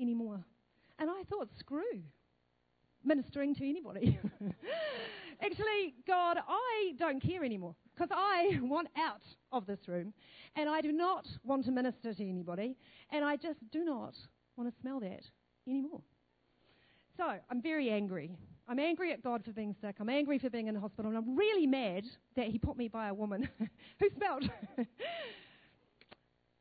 anymore. 0.00 0.42
And 0.98 1.10
I 1.10 1.22
thought, 1.28 1.48
screw 1.58 2.02
ministering 3.06 3.54
to 3.54 3.68
anybody. 3.68 4.18
Actually, 5.42 5.94
God, 6.06 6.38
I 6.48 6.94
don't 6.98 7.20
care 7.20 7.44
anymore 7.44 7.74
because 7.94 8.08
I 8.10 8.58
want 8.62 8.88
out 8.96 9.22
of 9.52 9.66
this 9.66 9.80
room 9.86 10.12
and 10.56 10.68
I 10.68 10.80
do 10.80 10.92
not 10.92 11.26
want 11.44 11.64
to 11.66 11.70
minister 11.70 12.14
to 12.14 12.28
anybody 12.28 12.76
and 13.10 13.24
I 13.24 13.36
just 13.36 13.58
do 13.70 13.84
not 13.84 14.14
want 14.56 14.72
to 14.72 14.80
smell 14.80 15.00
that 15.00 15.22
anymore. 15.68 16.00
So 17.16 17.24
I'm 17.50 17.62
very 17.62 17.90
angry. 17.90 18.36
I'm 18.68 18.78
angry 18.78 19.12
at 19.12 19.22
God 19.22 19.44
for 19.44 19.52
being 19.52 19.74
sick. 19.80 19.96
I'm 20.00 20.08
angry 20.08 20.38
for 20.38 20.50
being 20.50 20.66
in 20.66 20.74
the 20.74 20.80
hospital. 20.80 21.10
And 21.10 21.18
I'm 21.18 21.36
really 21.36 21.66
mad 21.66 22.04
that 22.34 22.48
He 22.48 22.58
put 22.58 22.76
me 22.76 22.88
by 22.88 23.08
a 23.08 23.14
woman 23.14 23.48
who 24.00 24.08
smelled. 24.16 24.50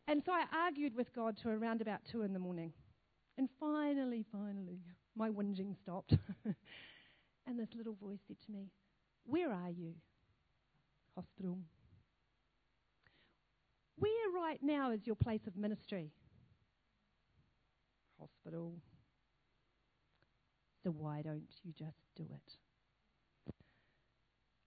and 0.07 0.21
so 0.25 0.31
I 0.31 0.45
argued 0.53 0.95
with 0.95 1.13
God 1.15 1.37
to 1.43 1.49
around 1.49 1.81
about 1.81 2.01
2 2.11 2.21
in 2.21 2.31
the 2.31 2.39
morning. 2.39 2.71
And 3.37 3.49
finally, 3.59 4.23
finally, 4.31 4.79
my 5.15 5.29
whinging 5.29 5.77
stopped. 5.77 6.13
and 7.47 7.59
this 7.59 7.69
little 7.75 7.95
voice 7.95 8.19
said 8.27 8.37
to 8.45 8.51
me, 8.51 8.69
Where 9.25 9.51
are 9.51 9.69
you? 9.69 9.93
Hospital. 11.15 11.57
Where 13.97 14.29
right 14.35 14.59
now 14.61 14.91
is 14.91 15.07
your 15.07 15.15
place 15.15 15.47
of 15.47 15.55
ministry? 15.55 16.11
Hospital. 18.19 18.73
So 20.83 20.91
why 20.91 21.21
don't 21.21 21.47
you 21.63 21.71
just 21.71 21.97
do 22.15 22.23
it? 22.23 22.57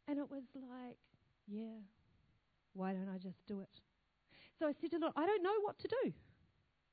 And 0.08 0.18
it 0.18 0.30
was 0.30 0.42
like, 0.54 0.96
yeah, 1.46 1.78
why 2.72 2.92
don't 2.92 3.10
I 3.14 3.18
just 3.18 3.46
do 3.46 3.60
it? 3.60 3.68
So 4.58 4.66
I 4.66 4.72
said 4.80 4.90
to 4.92 4.98
Lord, 4.98 5.12
I 5.16 5.26
don't 5.26 5.42
know 5.42 5.60
what 5.60 5.78
to 5.80 5.88
do 5.88 6.12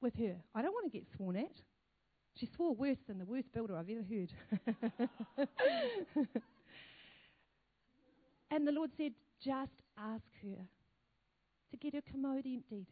with 0.02 0.16
her. 0.18 0.36
I 0.54 0.62
don't 0.62 0.74
want 0.74 0.86
to 0.86 0.96
get 0.96 1.08
sworn 1.16 1.38
at. 1.38 1.62
She 2.38 2.46
swore 2.46 2.76
worse 2.76 2.98
than 3.08 3.18
the 3.18 3.26
worst 3.26 3.52
builder 3.54 3.78
I've 3.78 3.90
ever 3.90 4.04
heard. 4.04 4.34
and 8.52 8.68
the 8.68 8.74
Lord 8.74 8.92
said, 8.98 9.14
just 9.42 9.72
ask 9.98 10.26
her 10.44 10.68
to 11.72 11.78
get 11.78 11.94
her 11.94 12.02
commode 12.12 12.46
emptied. 12.46 12.88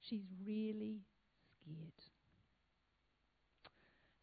She's 0.00 0.22
really 0.46 1.00
scared. 1.60 1.92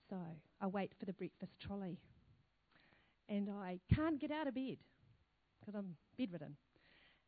So 0.10 0.18
I 0.60 0.68
wait 0.68 0.94
for 0.98 1.06
the 1.06 1.14
breakfast 1.14 1.54
trolley. 1.60 2.00
And 3.30 3.50
I 3.50 3.80
can't 3.94 4.20
get 4.20 4.32
out 4.32 4.48
of 4.48 4.56
bed 4.56 4.78
because 5.60 5.76
I'm 5.76 5.96
bedridden. 6.18 6.56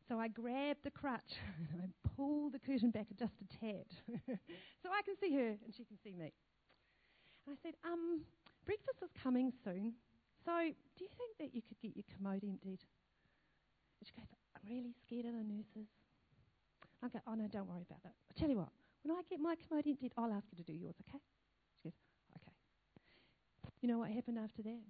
So 0.08 0.18
I 0.18 0.26
grab 0.26 0.78
the 0.82 0.90
crutch 0.90 1.36
and 1.72 1.82
I 1.82 2.08
pull 2.16 2.50
the 2.50 2.58
curtain 2.58 2.90
back 2.90 3.06
just 3.16 3.34
a 3.40 3.58
tad 3.60 3.84
so 4.26 4.88
I 4.90 5.02
can 5.04 5.14
see 5.20 5.32
her 5.36 5.48
and 5.64 5.74
she 5.76 5.84
can 5.84 5.98
see 6.02 6.16
me. 6.16 6.32
And 7.46 7.56
I 7.56 7.56
said, 7.62 7.74
um, 7.84 8.22
breakfast 8.64 8.98
is 9.02 9.10
coming 9.22 9.52
soon. 9.64 9.94
So 10.44 10.52
do 10.52 11.04
you 11.04 11.10
think 11.16 11.36
that 11.38 11.54
you 11.54 11.62
could 11.62 11.80
get 11.80 11.96
your 11.96 12.04
commode 12.16 12.44
emptied? 12.44 12.80
And 14.00 14.04
she 14.04 14.12
goes, 14.16 14.28
I'm 14.56 14.64
really 14.68 14.94
scared 15.04 15.26
of 15.26 15.32
the 15.32 15.44
nurses. 15.44 15.88
I 17.02 17.08
go, 17.08 17.20
oh 17.26 17.34
no, 17.34 17.48
don't 17.48 17.68
worry 17.68 17.84
about 17.88 18.02
that. 18.04 18.14
I 18.28 18.38
tell 18.38 18.48
you 18.48 18.58
what, 18.58 18.68
when 19.02 19.16
I 19.16 19.20
get 19.28 19.40
my 19.40 19.56
commode 19.56 19.86
emptied, 19.86 20.12
I'll 20.16 20.32
ask 20.32 20.46
you 20.52 20.62
to 20.62 20.64
do 20.64 20.76
yours, 20.76 20.94
okay? 21.08 21.20
She 21.82 21.88
goes, 21.88 21.96
okay? 22.36 22.52
You 23.80 23.88
know 23.88 23.98
what 23.98 24.10
happened 24.10 24.38
after 24.38 24.62
that? 24.62 24.80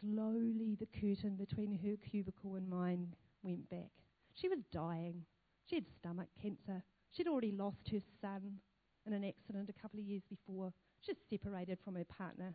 Slowly, 0.00 0.76
the 0.78 0.86
curtain 0.86 1.36
between 1.36 1.78
her 1.78 1.96
cubicle 2.10 2.56
and 2.56 2.68
mine 2.68 3.14
went 3.42 3.70
back. 3.70 3.90
She 4.34 4.48
was 4.48 4.58
dying. 4.72 5.24
She 5.66 5.76
had 5.76 5.84
stomach 5.98 6.28
cancer. 6.40 6.82
She'd 7.12 7.28
already 7.28 7.52
lost 7.52 7.88
her 7.92 8.00
son 8.20 8.58
in 9.06 9.12
an 9.12 9.24
accident 9.24 9.68
a 9.68 9.80
couple 9.80 10.00
of 10.00 10.06
years 10.06 10.22
before. 10.28 10.72
She's 11.04 11.16
separated 11.28 11.78
from 11.84 11.96
her 11.96 12.04
partner. 12.04 12.54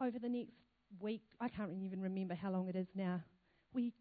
Over 0.00 0.18
the 0.18 0.28
next 0.28 0.56
week, 1.00 1.22
I 1.40 1.48
can't 1.48 1.72
even 1.72 2.00
remember 2.00 2.34
how 2.34 2.50
long 2.50 2.68
it 2.68 2.76
is 2.76 2.88
now, 2.94 3.22
we 3.72 3.92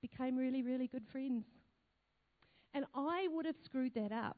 became 0.00 0.36
really, 0.36 0.62
really 0.62 0.86
good 0.86 1.06
friends. 1.10 1.44
And 2.74 2.84
I 2.94 3.28
would 3.30 3.46
have 3.46 3.56
screwed 3.64 3.94
that 3.94 4.12
up 4.12 4.36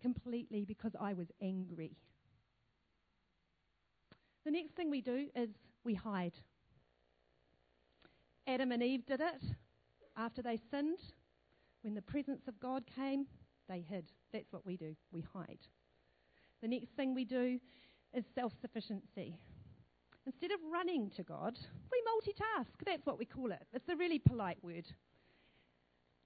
completely 0.00 0.64
because 0.64 0.92
I 1.00 1.12
was 1.14 1.28
angry. 1.40 1.96
The 4.44 4.50
next 4.50 4.74
thing 4.74 4.90
we 4.90 5.00
do 5.00 5.28
is 5.36 5.50
we 5.84 5.94
hide. 5.94 6.34
Adam 8.46 8.72
and 8.72 8.82
Eve 8.82 9.06
did 9.06 9.20
it 9.20 9.42
after 10.16 10.42
they 10.42 10.58
sinned. 10.70 10.98
When 11.82 11.94
the 11.94 12.02
presence 12.02 12.48
of 12.48 12.58
God 12.60 12.84
came, 12.96 13.26
they 13.68 13.84
hid. 13.88 14.10
That's 14.32 14.52
what 14.52 14.66
we 14.66 14.76
do. 14.76 14.96
We 15.12 15.24
hide. 15.32 15.60
The 16.62 16.68
next 16.68 16.90
thing 16.96 17.14
we 17.14 17.24
do 17.24 17.58
is 18.14 18.24
self 18.34 18.52
sufficiency. 18.60 19.36
Instead 20.24 20.52
of 20.52 20.60
running 20.72 21.10
to 21.16 21.24
God, 21.24 21.58
we 21.90 22.02
multitask. 22.06 22.68
That's 22.86 23.04
what 23.04 23.18
we 23.18 23.24
call 23.24 23.50
it. 23.50 23.66
It's 23.72 23.88
a 23.88 23.96
really 23.96 24.20
polite 24.20 24.58
word. 24.62 24.86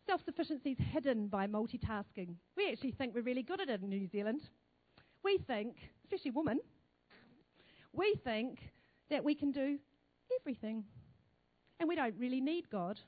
Self 0.06 0.22
sufficiency 0.24 0.72
is 0.72 0.78
hidden 0.92 1.28
by 1.28 1.46
multitasking. 1.46 2.34
We 2.56 2.70
actually 2.70 2.92
think 2.92 3.14
we're 3.14 3.22
really 3.22 3.42
good 3.42 3.60
at 3.60 3.70
it 3.70 3.80
in 3.80 3.88
New 3.88 4.06
Zealand. 4.06 4.42
We 5.24 5.38
think, 5.38 5.76
especially 6.04 6.32
women, 6.32 6.60
we 7.92 8.14
think 8.22 8.60
that 9.10 9.24
we 9.24 9.34
can 9.34 9.50
do 9.50 9.78
everything. 10.40 10.84
And 11.80 11.88
we 11.88 11.96
don't 11.96 12.14
really 12.18 12.40
need 12.40 12.70
God. 12.70 13.00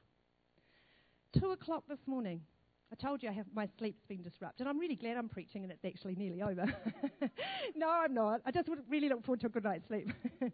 Two 1.38 1.50
o'clock 1.50 1.84
this 1.88 2.06
morning, 2.06 2.40
I 2.90 2.94
told 2.94 3.22
you 3.22 3.28
I 3.28 3.32
have, 3.32 3.46
my 3.54 3.68
sleep's 3.78 4.04
been 4.08 4.22
disrupted. 4.22 4.66
I'm 4.66 4.78
really 4.78 4.96
glad 4.96 5.16
I'm 5.16 5.28
preaching 5.28 5.62
and 5.62 5.72
it's 5.72 5.84
actually 5.84 6.14
nearly 6.14 6.40
over. 6.40 6.64
no, 7.76 7.90
I'm 7.90 8.14
not. 8.14 8.40
I 8.46 8.50
just 8.50 8.68
really 8.88 9.08
look 9.08 9.24
forward 9.24 9.40
to 9.40 9.46
a 9.46 9.50
good 9.50 9.64
night's 9.64 9.86
sleep. 9.86 10.10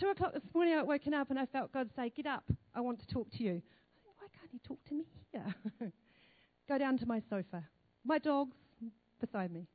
Two 0.00 0.08
o'clock 0.08 0.32
this 0.32 0.42
morning, 0.54 0.74
I 0.74 0.82
woken 0.82 1.14
up 1.14 1.30
and 1.30 1.38
I 1.38 1.46
felt 1.46 1.72
God 1.72 1.88
say, 1.94 2.10
Get 2.10 2.26
up. 2.26 2.44
I 2.74 2.80
want 2.80 2.98
to 3.00 3.06
talk 3.06 3.30
to 3.32 3.42
you. 3.44 3.62
Why 4.16 4.26
can't 4.38 4.50
He 4.50 4.58
talk 4.58 4.78
to 4.88 4.94
me 4.94 5.04
here? 5.32 5.54
Go 6.68 6.78
down 6.78 6.98
to 6.98 7.06
my 7.06 7.22
sofa. 7.30 7.64
My 8.04 8.18
dog's 8.18 8.56
beside 9.20 9.52
me. 9.52 9.68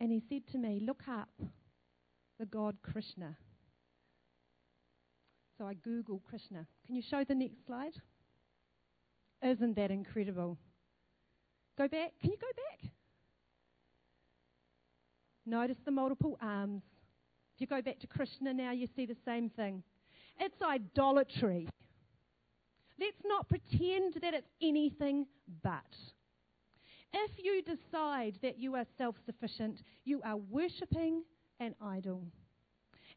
And 0.00 0.10
he 0.10 0.22
said 0.28 0.46
to 0.52 0.58
me, 0.58 0.80
Look 0.84 1.02
up 1.08 1.30
the 2.38 2.46
god 2.46 2.76
Krishna. 2.82 3.36
So 5.58 5.66
I 5.66 5.74
Google 5.74 6.20
Krishna. 6.28 6.66
Can 6.86 6.94
you 6.94 7.02
show 7.02 7.24
the 7.24 7.34
next 7.34 7.66
slide? 7.66 7.92
Isn't 9.42 9.76
that 9.76 9.90
incredible? 9.90 10.58
Go 11.82 11.88
back. 11.88 12.12
Can 12.20 12.30
you 12.30 12.36
go 12.40 12.46
back? 12.46 12.92
Notice 15.44 15.78
the 15.84 15.90
multiple 15.90 16.38
arms. 16.40 16.84
If 17.56 17.60
you 17.60 17.66
go 17.66 17.82
back 17.82 17.98
to 17.98 18.06
Krishna 18.06 18.54
now, 18.54 18.70
you 18.70 18.86
see 18.94 19.04
the 19.04 19.16
same 19.24 19.50
thing. 19.50 19.82
It's 20.38 20.62
idolatry. 20.62 21.68
Let's 23.00 23.16
not 23.24 23.48
pretend 23.48 24.14
that 24.22 24.32
it's 24.32 24.46
anything 24.62 25.26
but. 25.64 25.82
If 27.12 27.32
you 27.42 27.62
decide 27.62 28.38
that 28.42 28.60
you 28.60 28.76
are 28.76 28.86
self 28.96 29.16
sufficient, 29.26 29.82
you 30.04 30.20
are 30.24 30.36
worshipping 30.36 31.24
an 31.58 31.74
idol. 31.82 32.22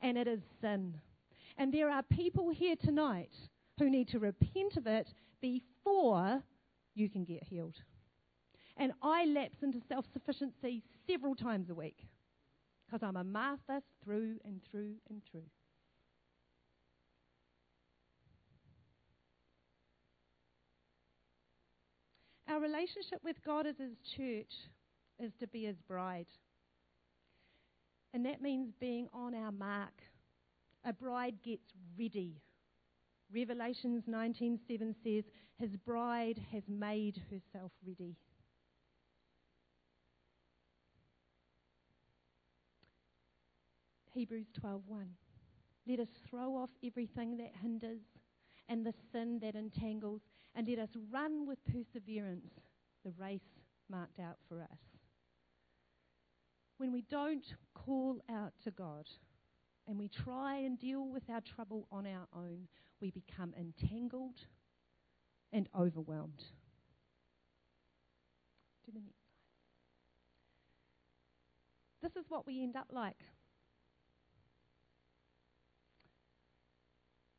And 0.01 0.17
it 0.17 0.27
is 0.27 0.39
sin. 0.59 0.95
And 1.59 1.71
there 1.71 1.91
are 1.91 2.01
people 2.01 2.49
here 2.49 2.75
tonight 2.83 3.35
who 3.77 3.91
need 3.91 4.07
to 4.07 4.17
repent 4.17 4.75
of 4.75 4.87
it 4.87 5.13
before 5.39 6.41
you 6.95 7.11
can 7.11 7.25
get 7.25 7.43
healed. 7.43 7.75
And 8.77 8.91
I 9.01 9.25
lapse 9.25 9.63
into 9.63 9.79
self 9.87 10.05
sufficiency 10.11 10.83
several 11.07 11.35
times 11.35 11.69
a 11.69 11.75
week 11.75 12.07
because 12.85 13.01
I'm 13.03 13.15
a 13.15 13.23
Martha 13.23 13.81
through 14.03 14.37
and 14.43 14.61
through 14.69 14.95
and 15.09 15.21
through. 15.31 15.49
Our 22.47 22.59
relationship 22.59 23.19
with 23.23 23.37
God 23.43 23.65
as 23.65 23.75
His 23.77 23.97
church 24.15 24.53
is 25.19 25.31
to 25.39 25.47
be 25.47 25.65
His 25.65 25.77
bride. 25.87 26.27
And 28.13 28.25
that 28.25 28.41
means 28.41 28.71
being 28.79 29.07
on 29.13 29.33
our 29.33 29.51
mark. 29.51 30.01
A 30.85 30.93
bride 30.93 31.35
gets 31.43 31.73
ready. 31.97 32.41
Revelations 33.33 34.03
19:7 34.07 34.95
says, 35.03 35.25
"His 35.57 35.75
bride 35.77 36.37
has 36.51 36.67
made 36.69 37.17
herself 37.29 37.71
ready." 37.85 38.15
Hebrews 44.15 44.47
12:1. 44.53 45.09
Let 45.85 45.99
us 45.99 46.07
throw 46.29 46.55
off 46.55 46.69
everything 46.81 47.35
that 47.37 47.53
hinders 47.61 48.01
and 48.69 48.85
the 48.85 48.93
sin 49.11 49.39
that 49.39 49.55
entangles, 49.55 50.21
and 50.55 50.67
let 50.69 50.79
us 50.79 50.95
run 51.11 51.45
with 51.45 51.63
perseverance 51.65 52.53
the 53.03 53.11
race 53.19 53.59
marked 53.89 54.19
out 54.19 54.37
for 54.47 54.61
us. 54.61 54.79
When 56.77 56.93
we 56.93 57.01
don't 57.01 57.45
call 57.73 58.21
out 58.29 58.53
to 58.63 58.71
God 58.71 59.05
and 59.85 59.99
we 59.99 60.07
try 60.07 60.55
and 60.55 60.79
deal 60.79 61.05
with 61.07 61.29
our 61.29 61.41
trouble 61.41 61.85
on 61.91 62.07
our 62.07 62.27
own, 62.33 62.69
we 63.01 63.11
become 63.11 63.53
entangled 63.53 64.39
and 65.51 65.67
overwhelmed. 65.77 66.43
This 72.01 72.15
is 72.15 72.29
what 72.29 72.47
we 72.47 72.63
end 72.63 72.77
up 72.77 72.87
like. 72.91 73.21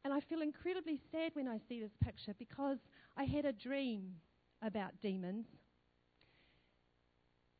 And 0.07 0.14
I 0.14 0.21
feel 0.21 0.40
incredibly 0.40 1.01
sad 1.11 1.33
when 1.35 1.49
I 1.49 1.59
see 1.69 1.81
this 1.81 1.90
picture 2.01 2.33
because 2.38 2.79
I 3.16 3.25
had 3.25 3.45
a 3.45 3.53
dream 3.53 4.12
about 4.62 4.92
demons. 5.03 5.47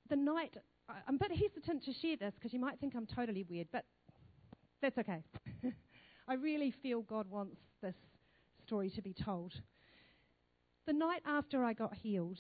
The 0.09 0.15
night, 0.15 0.57
I'm 1.09 1.17
a 1.17 1.19
bit 1.19 1.33
hesitant 1.33 1.85
to 1.87 1.93
share 1.93 2.17
this 2.17 2.35
because 2.37 2.53
you 2.53 2.61
might 2.61 2.79
think 2.79 2.95
I'm 2.95 3.05
totally 3.05 3.43
weird, 3.51 3.67
but 3.73 3.85
that's 4.81 4.97
okay. 4.97 5.25
I 6.29 6.35
really 6.35 6.73
feel 6.85 7.03
God 7.03 7.29
wants 7.29 7.57
this 7.83 7.97
story 8.65 8.91
to 8.91 9.03
be 9.03 9.13
told. 9.13 9.53
The 10.87 10.93
night 10.93 11.23
after 11.27 11.65
I 11.65 11.73
got 11.73 11.95
healed, 11.97 12.39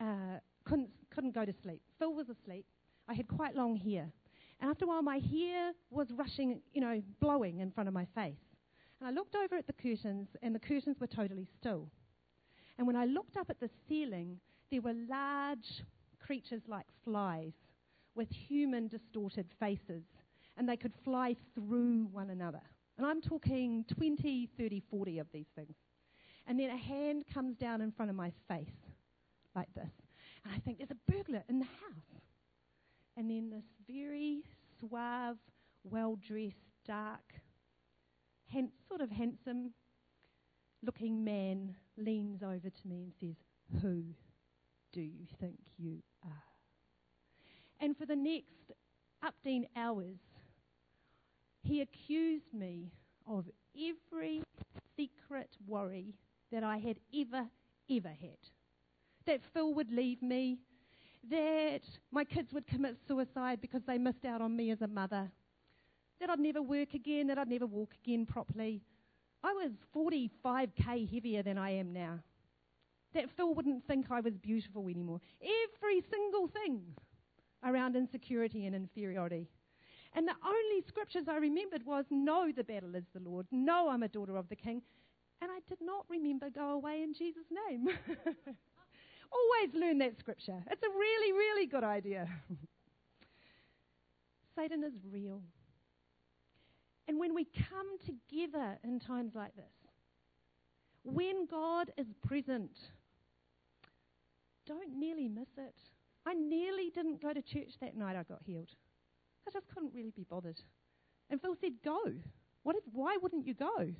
uh, 0.00 0.38
couldn't, 0.64 0.90
couldn't 1.12 1.34
go 1.34 1.44
to 1.44 1.54
sleep. 1.60 1.82
Phil 1.98 2.14
was 2.14 2.28
asleep. 2.28 2.66
I 3.08 3.14
had 3.14 3.26
quite 3.26 3.56
long 3.56 3.74
hair. 3.74 4.12
And 4.60 4.70
after 4.70 4.84
a 4.84 4.88
while, 4.88 5.02
my 5.02 5.18
hair 5.18 5.72
was 5.90 6.06
rushing, 6.12 6.60
you 6.72 6.80
know, 6.80 7.02
blowing 7.18 7.58
in 7.58 7.72
front 7.72 7.88
of 7.88 7.94
my 7.94 8.06
face. 8.14 8.36
And 9.04 9.14
I 9.14 9.20
looked 9.20 9.34
over 9.34 9.56
at 9.56 9.66
the 9.66 9.74
curtains, 9.74 10.28
and 10.40 10.54
the 10.54 10.58
curtains 10.58 10.98
were 10.98 11.06
totally 11.06 11.46
still. 11.60 11.90
And 12.78 12.86
when 12.86 12.96
I 12.96 13.04
looked 13.04 13.36
up 13.36 13.50
at 13.50 13.60
the 13.60 13.68
ceiling, 13.86 14.40
there 14.70 14.80
were 14.80 14.94
large 14.94 15.84
creatures 16.18 16.62
like 16.66 16.86
flies 17.04 17.52
with 18.14 18.30
human 18.30 18.88
distorted 18.88 19.44
faces, 19.60 20.04
and 20.56 20.66
they 20.66 20.78
could 20.78 20.94
fly 21.04 21.36
through 21.54 22.08
one 22.12 22.30
another. 22.30 22.62
And 22.96 23.06
I'm 23.06 23.20
talking 23.20 23.84
20, 23.94 24.48
30, 24.56 24.82
40 24.90 25.18
of 25.18 25.26
these 25.34 25.48
things. 25.54 25.74
And 26.46 26.58
then 26.58 26.70
a 26.70 26.76
hand 26.78 27.24
comes 27.34 27.58
down 27.58 27.82
in 27.82 27.92
front 27.92 28.08
of 28.08 28.16
my 28.16 28.32
face, 28.48 28.68
like 29.54 29.68
this. 29.74 29.92
And 30.46 30.54
I 30.54 30.58
think, 30.60 30.78
there's 30.78 30.90
a 30.90 31.12
burglar 31.12 31.44
in 31.50 31.58
the 31.58 31.66
house. 31.66 32.22
And 33.18 33.28
then 33.28 33.50
this 33.50 33.64
very 33.86 34.44
suave, 34.80 35.36
well 35.84 36.16
dressed, 36.26 36.56
dark, 36.86 37.34
hand, 38.54 38.70
sort 38.88 39.00
of 39.00 39.10
handsome 39.10 39.72
looking 40.82 41.24
man 41.24 41.74
leans 41.96 42.42
over 42.42 42.70
to 42.70 42.88
me 42.88 43.02
and 43.02 43.12
says, 43.20 43.36
Who 43.82 44.04
do 44.92 45.00
you 45.00 45.26
think 45.40 45.58
you 45.76 46.02
are? 46.24 46.30
And 47.80 47.96
for 47.96 48.06
the 48.06 48.16
next 48.16 48.72
upteen 49.24 49.64
hours, 49.76 50.18
he 51.62 51.80
accused 51.80 52.52
me 52.52 52.92
of 53.26 53.46
every 53.76 54.42
secret 54.96 55.50
worry 55.66 56.14
that 56.52 56.62
I 56.62 56.78
had 56.78 56.98
ever, 57.14 57.46
ever 57.90 58.08
had. 58.08 58.38
That 59.26 59.40
Phil 59.52 59.74
would 59.74 59.90
leave 59.90 60.22
me, 60.22 60.58
that 61.30 61.80
my 62.12 62.24
kids 62.24 62.52
would 62.52 62.66
commit 62.66 62.96
suicide 63.08 63.60
because 63.60 63.82
they 63.86 63.98
missed 63.98 64.24
out 64.24 64.42
on 64.42 64.54
me 64.54 64.70
as 64.70 64.82
a 64.82 64.86
mother, 64.86 65.30
that 66.20 66.30
I'd 66.30 66.38
never 66.38 66.62
work 66.62 66.94
again, 66.94 67.26
that 67.28 67.38
I'd 67.38 67.48
never 67.48 67.66
walk 67.66 67.94
again 68.02 68.26
properly. 68.26 68.82
I 69.42 69.52
was 69.52 69.72
45k 69.94 71.12
heavier 71.12 71.42
than 71.42 71.58
I 71.58 71.70
am 71.70 71.92
now. 71.92 72.20
That 73.14 73.30
Phil 73.36 73.54
wouldn't 73.54 73.86
think 73.86 74.06
I 74.10 74.20
was 74.20 74.34
beautiful 74.36 74.88
anymore. 74.88 75.20
Every 75.40 76.02
single 76.10 76.48
thing 76.48 76.82
around 77.64 77.96
insecurity 77.96 78.66
and 78.66 78.74
inferiority. 78.74 79.48
And 80.14 80.28
the 80.28 80.34
only 80.46 80.82
scriptures 80.86 81.24
I 81.28 81.36
remembered 81.36 81.84
was, 81.84 82.04
No, 82.10 82.50
the 82.54 82.64
battle 82.64 82.94
is 82.94 83.04
the 83.12 83.20
Lord. 83.20 83.46
No, 83.50 83.88
I'm 83.88 84.02
a 84.02 84.08
daughter 84.08 84.36
of 84.36 84.48
the 84.48 84.56
King. 84.56 84.82
And 85.42 85.50
I 85.50 85.58
did 85.68 85.78
not 85.80 86.06
remember, 86.08 86.50
Go 86.50 86.70
away 86.70 87.02
in 87.02 87.14
Jesus' 87.14 87.46
name. 87.68 87.88
Always 89.32 89.74
learn 89.74 89.98
that 89.98 90.18
scripture. 90.18 90.62
It's 90.70 90.82
a 90.82 90.90
really, 90.90 91.32
really 91.32 91.66
good 91.66 91.84
idea. 91.84 92.28
Satan 94.56 94.84
is 94.84 94.92
real. 95.10 95.42
And 97.06 97.18
when 97.18 97.34
we 97.34 97.44
come 97.44 97.98
together 98.04 98.78
in 98.82 98.98
times 98.98 99.32
like 99.34 99.54
this, 99.56 99.64
when 101.04 101.46
God 101.46 101.90
is 101.98 102.06
present, 102.26 102.70
don't 104.66 104.96
nearly 104.96 105.28
miss 105.28 105.48
it. 105.58 105.76
I 106.26 106.32
nearly 106.32 106.90
didn't 106.90 107.20
go 107.20 107.32
to 107.34 107.42
church 107.42 107.74
that 107.80 107.96
night 107.96 108.16
I 108.16 108.22
got 108.22 108.40
healed. 108.44 108.70
I 109.46 109.50
just 109.50 109.68
couldn't 109.68 109.92
really 109.94 110.12
be 110.16 110.24
bothered. 110.24 110.60
And 111.28 111.40
Phil 111.40 111.56
said, 111.60 111.72
Go. 111.84 111.98
What 112.62 112.76
if, 112.76 112.82
why 112.92 113.18
wouldn't 113.20 113.46
you 113.46 113.52
go? 113.52 113.92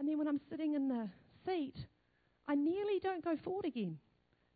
And 0.00 0.08
then 0.08 0.16
when 0.16 0.26
I'm 0.26 0.40
sitting 0.48 0.74
in 0.74 0.88
the 0.88 1.10
seat, 1.44 1.76
I 2.48 2.54
nearly 2.54 2.98
don't 3.02 3.22
go 3.22 3.36
forward 3.36 3.66
again 3.66 3.98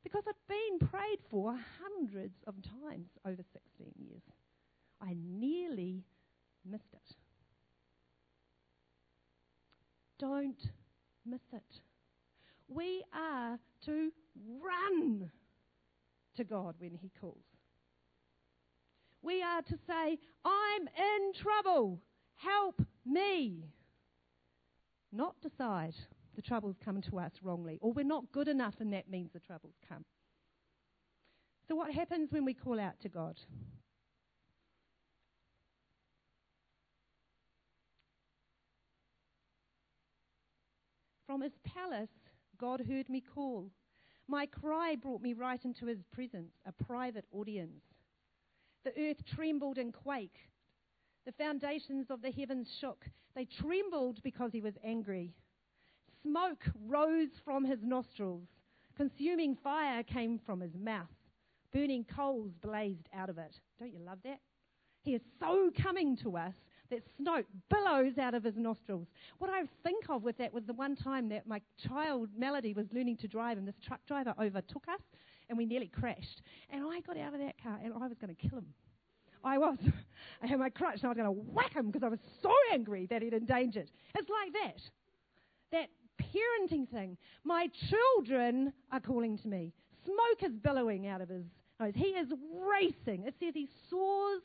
because 0.03 0.25
I've 0.27 0.49
been 0.49 0.89
prayed 0.89 1.19
for 1.31 1.55
hundreds 1.83 2.39
of 2.47 2.55
times 2.63 3.09
over 3.27 3.43
16 3.53 3.93
years. 3.99 4.23
I 5.03 5.15
nearly 5.23 6.05
missed 6.65 6.93
it. 6.93 7.17
Don't 10.19 10.61
miss 11.25 11.41
it. 11.53 11.81
We 12.69 13.05
are 13.15 13.59
to 13.87 14.11
run 14.61 15.31
to 16.37 16.45
God 16.45 16.75
when 16.79 16.95
He 16.95 17.11
calls. 17.21 17.45
We 19.23 19.43
are 19.43 19.63
to 19.63 19.79
say, 19.87 20.19
I'm 20.45 20.83
in 20.83 21.33
trouble. 21.35 22.01
Help 22.37 22.81
me. 23.05 23.65
Not 25.13 25.41
decide 25.41 25.95
the 26.37 26.43
trouble's 26.43 26.77
come 26.85 27.01
to 27.03 27.19
us 27.19 27.33
wrongly, 27.43 27.79
or 27.81 27.93
we're 27.93 28.05
not 28.05 28.31
good 28.31 28.47
enough 28.47 28.75
and 28.81 28.93
that 28.93 29.11
means 29.11 29.31
the 29.33 29.41
trouble's 29.41 29.75
come. 29.89 30.05
So, 31.67 31.75
what 31.75 31.93
happens 31.93 32.31
when 32.31 32.45
we 32.45 32.55
call 32.55 32.79
out 32.79 33.01
to 33.03 33.09
God? 33.09 33.41
From 41.29 41.43
his 41.43 41.53
palace, 41.63 42.09
God 42.59 42.81
heard 42.81 43.07
me 43.11 43.23
call. 43.35 43.71
My 44.29 44.47
cry 44.47 44.97
brought 44.97 45.21
me 45.21 45.35
right 45.35 45.63
into 45.63 45.85
his 45.85 45.99
presence, 46.11 46.55
a 46.65 46.73
private 46.73 47.27
audience. 47.33 47.83
The 48.83 48.99
earth 48.99 49.19
trembled 49.37 49.77
and 49.77 49.93
quaked. 49.93 50.39
The 51.27 51.33
foundations 51.33 52.07
of 52.09 52.23
the 52.23 52.31
heavens 52.31 52.67
shook. 52.81 53.05
They 53.37 53.45
trembled 53.45 54.23
because 54.23 54.53
he 54.53 54.63
was 54.63 54.73
angry. 54.83 55.35
Smoke 56.23 56.65
rose 56.87 57.29
from 57.45 57.63
his 57.63 57.81
nostrils. 57.83 58.49
Consuming 58.97 59.55
fire 59.55 60.03
came 60.03 60.41
from 60.47 60.61
his 60.61 60.75
mouth. 60.75 61.13
Burning 61.75 62.07
coals 62.17 62.53
blazed 62.63 63.07
out 63.15 63.29
of 63.29 63.37
it. 63.37 63.55
Don't 63.79 63.93
you 63.93 64.01
love 64.01 64.21
that? 64.25 64.41
He 65.03 65.15
is 65.15 65.23
so 65.39 65.71
coming 65.83 66.17
to 66.23 66.39
us 66.39 66.55
that 66.91 67.03
smoke 67.17 67.47
billows 67.71 68.19
out 68.19 68.35
of 68.35 68.45
his 68.45 68.57
nostrils. 68.57 69.07
What 69.39 69.51
I 69.51 69.63
think 69.83 70.05
of 70.09 70.23
with 70.23 70.39
that 70.39 70.53
was 70.53 70.65
the 70.65 70.73
one 70.73 70.97
time 70.97 71.29
that 71.31 71.47
my 71.47 71.61
child 71.87 72.29
Melody 72.37 72.73
was 72.73 72.87
learning 72.93 73.19
to 73.19 73.29
drive, 73.29 73.59
and 73.59 73.67
this 73.67 73.75
truck 73.87 74.01
driver 74.07 74.35
overtook 74.41 74.85
us, 74.89 75.01
and 75.49 75.57
we 75.57 75.67
nearly 75.67 75.89
crashed. 75.89 76.43
And 76.71 76.85
I 76.85 77.01
got 77.01 77.17
out 77.17 77.35
of 77.35 77.41
that 77.41 77.63
car, 77.63 77.79
and 77.83 77.93
I 77.95 78.07
was 78.07 78.17
going 78.21 78.35
to 78.35 78.49
kill 78.49 78.59
him. 78.59 78.67
I 79.45 79.59
was. 79.59 79.79
I 80.43 80.47
had 80.47 80.59
my 80.59 80.71
crutch, 80.71 81.01
and 81.03 81.05
I 81.05 81.09
was 81.09 81.17
going 81.17 81.35
to 81.35 81.43
whack 81.53 81.75
him 81.75 81.91
because 81.91 82.03
I 82.03 82.09
was 82.09 82.21
so 82.43 82.53
angry 82.73 83.07
that 83.07 83.23
he'd 83.23 83.35
endangered. 83.35 83.91
It's 84.17 84.29
like 84.29 84.53
that. 84.53 84.81
That 85.73 85.89
parenting 86.21 86.89
thing. 86.89 87.17
My 87.45 87.69
children 87.89 88.73
are 88.93 89.01
calling 89.01 89.39
to 89.39 89.49
me. 89.49 89.73
Smoke 90.05 90.51
is 90.51 90.57
billowing 90.63 91.07
out 91.07 91.21
of 91.21 91.29
his 91.29 91.45
nose. 91.81 91.93
He 91.95 92.07
is 92.07 92.29
racing. 92.55 93.25
It 93.25 93.35
says 93.41 93.53
he 93.55 93.69
soars 93.91 94.43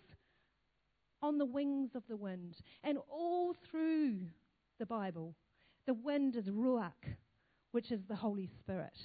on 1.24 1.38
the 1.38 1.46
wings 1.46 1.92
of 1.96 2.04
the 2.08 2.18
wind. 2.18 2.58
And 2.84 3.00
all 3.10 3.56
through 3.72 4.18
the 4.78 4.86
Bible, 4.86 5.34
the 5.88 5.94
wind 5.96 6.36
is 6.36 6.50
Ruach, 6.50 7.16
which 7.72 7.92
is 7.92 8.02
the 8.08 8.16
Holy 8.16 8.50
Spirit. 8.60 8.98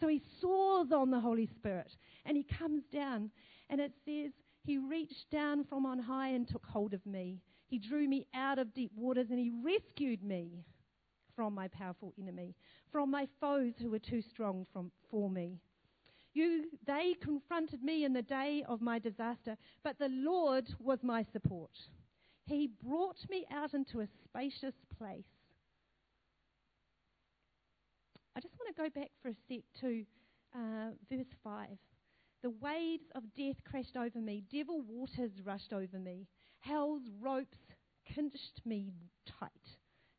So 0.00 0.08
he 0.08 0.22
soars 0.40 0.90
on 0.90 1.10
the 1.10 1.20
Holy 1.20 1.46
Spirit 1.46 1.96
and 2.24 2.36
he 2.36 2.42
comes 2.42 2.82
down. 2.92 3.30
And 3.70 3.80
it 3.80 3.92
says, 4.04 4.32
He 4.64 4.78
reached 4.78 5.30
down 5.30 5.64
from 5.64 5.86
on 5.86 5.98
high 5.98 6.28
and 6.30 6.48
took 6.48 6.64
hold 6.66 6.94
of 6.94 7.04
me. 7.06 7.40
He 7.68 7.78
drew 7.78 8.08
me 8.08 8.26
out 8.34 8.58
of 8.58 8.74
deep 8.74 8.92
waters 8.96 9.28
and 9.30 9.38
he 9.38 9.52
rescued 9.62 10.22
me 10.24 10.64
from 11.36 11.54
my 11.54 11.68
powerful 11.68 12.12
enemy, 12.18 12.54
from 12.90 13.10
my 13.10 13.28
foes 13.40 13.72
who 13.80 13.90
were 13.90 13.98
too 13.98 14.22
strong 14.22 14.66
from, 14.72 14.90
for 15.10 15.28
me. 15.28 15.60
You, 16.34 16.64
they 16.84 17.14
confronted 17.20 17.82
me 17.82 18.04
in 18.04 18.12
the 18.12 18.22
day 18.22 18.64
of 18.68 18.80
my 18.80 18.98
disaster, 18.98 19.56
but 19.84 19.98
the 19.98 20.08
Lord 20.08 20.66
was 20.80 20.98
my 21.02 21.22
support. 21.32 21.70
He 22.46 22.70
brought 22.84 23.18
me 23.30 23.46
out 23.52 23.72
into 23.72 24.00
a 24.00 24.08
spacious 24.24 24.74
place. 24.98 25.24
I 28.36 28.40
just 28.40 28.54
want 28.58 28.76
to 28.76 28.82
go 28.82 29.00
back 29.00 29.12
for 29.22 29.28
a 29.28 29.34
sec 29.48 29.62
to 29.80 30.04
uh, 30.54 30.90
verse 31.08 31.32
5. 31.44 31.68
The 32.42 32.50
waves 32.50 33.06
of 33.14 33.22
death 33.36 33.62
crashed 33.64 33.96
over 33.96 34.18
me, 34.18 34.42
devil 34.50 34.82
waters 34.82 35.30
rushed 35.44 35.72
over 35.72 35.98
me, 35.98 36.26
hell's 36.58 37.08
ropes 37.20 37.58
cinched 38.12 38.60
me 38.64 38.92
tight, 39.24 39.50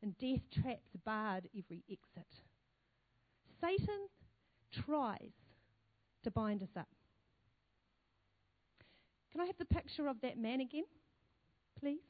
and 0.02 0.16
death 0.18 0.40
traps 0.50 0.96
barred 1.04 1.46
every 1.56 1.84
exit. 1.90 2.26
Satan 3.60 4.08
tries 4.72 5.30
to 6.26 6.30
bind 6.32 6.60
us 6.60 6.68
up. 6.76 6.88
Can 9.30 9.40
I 9.40 9.46
have 9.46 9.58
the 9.58 9.64
picture 9.64 10.08
of 10.08 10.20
that 10.22 10.36
man 10.36 10.60
again, 10.60 10.84
please? 11.78 12.00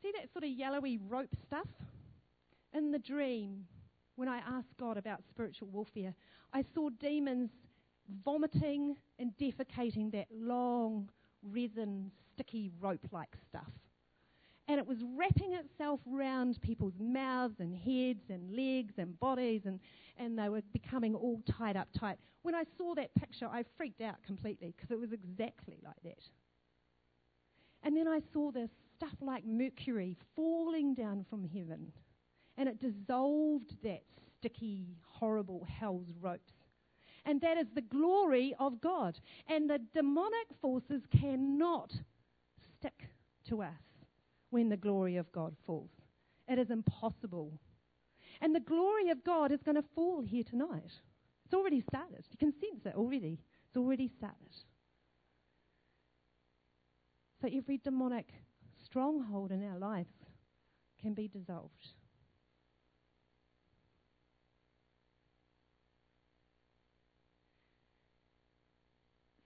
See 0.00 0.10
that 0.12 0.32
sort 0.32 0.44
of 0.44 0.50
yellowy 0.50 0.98
rope 1.08 1.34
stuff? 1.46 1.68
In 2.72 2.90
the 2.90 2.98
dream, 2.98 3.66
when 4.16 4.28
I 4.28 4.38
asked 4.38 4.78
God 4.80 4.96
about 4.96 5.20
spiritual 5.28 5.68
warfare, 5.68 6.14
I 6.54 6.64
saw 6.74 6.88
demons 6.88 7.50
vomiting 8.24 8.96
and 9.18 9.32
defecating 9.36 10.10
that 10.12 10.28
long, 10.32 11.10
resin, 11.42 12.10
sticky 12.32 12.70
rope 12.80 13.06
like 13.12 13.36
stuff 13.46 13.72
and 14.68 14.78
it 14.78 14.86
was 14.86 14.98
wrapping 15.16 15.54
itself 15.54 15.98
round 16.06 16.60
people's 16.60 16.98
mouths 17.00 17.56
and 17.58 17.74
heads 17.74 18.24
and 18.28 18.54
legs 18.54 18.94
and 18.98 19.18
bodies, 19.18 19.62
and, 19.64 19.80
and 20.18 20.38
they 20.38 20.50
were 20.50 20.60
becoming 20.74 21.14
all 21.14 21.40
tied 21.58 21.76
up 21.76 21.88
tight. 21.98 22.18
When 22.42 22.54
I 22.54 22.64
saw 22.76 22.94
that 22.94 23.14
picture, 23.14 23.46
I 23.46 23.64
freaked 23.78 24.02
out 24.02 24.16
completely 24.26 24.74
because 24.76 24.90
it 24.90 25.00
was 25.00 25.12
exactly 25.12 25.78
like 25.82 25.96
that. 26.04 26.22
And 27.82 27.96
then 27.96 28.06
I 28.06 28.20
saw 28.32 28.50
this 28.50 28.68
stuff 28.94 29.14
like 29.22 29.46
mercury 29.46 30.16
falling 30.36 30.94
down 30.94 31.24
from 31.30 31.44
heaven, 31.44 31.90
and 32.58 32.68
it 32.68 32.78
dissolved 32.78 33.74
that 33.82 34.02
sticky, 34.38 34.98
horrible 35.06 35.66
hell's 35.80 36.08
ropes. 36.20 36.52
And 37.24 37.40
that 37.40 37.56
is 37.56 37.66
the 37.74 37.82
glory 37.82 38.54
of 38.58 38.80
God. 38.80 39.18
And 39.48 39.68
the 39.68 39.80
demonic 39.94 40.48
forces 40.60 41.02
cannot 41.10 41.92
stick 42.78 43.08
to 43.48 43.62
us 43.62 43.87
when 44.50 44.68
the 44.68 44.76
glory 44.76 45.16
of 45.16 45.30
God 45.32 45.54
falls. 45.66 45.90
It 46.46 46.58
is 46.58 46.70
impossible. 46.70 47.52
And 48.40 48.54
the 48.54 48.60
glory 48.60 49.10
of 49.10 49.24
God 49.24 49.52
is 49.52 49.62
going 49.62 49.76
to 49.76 49.84
fall 49.94 50.22
here 50.22 50.44
tonight. 50.44 50.92
It's 51.44 51.54
already 51.54 51.80
started. 51.80 52.24
You 52.30 52.38
can 52.38 52.52
sense 52.52 52.84
it 52.84 52.94
already. 52.94 53.38
It's 53.68 53.76
already 53.76 54.08
started. 54.08 54.54
So 57.40 57.48
every 57.54 57.78
demonic 57.78 58.28
stronghold 58.84 59.52
in 59.52 59.64
our 59.64 59.78
lives 59.78 60.12
can 61.00 61.14
be 61.14 61.28
dissolved. 61.28 61.92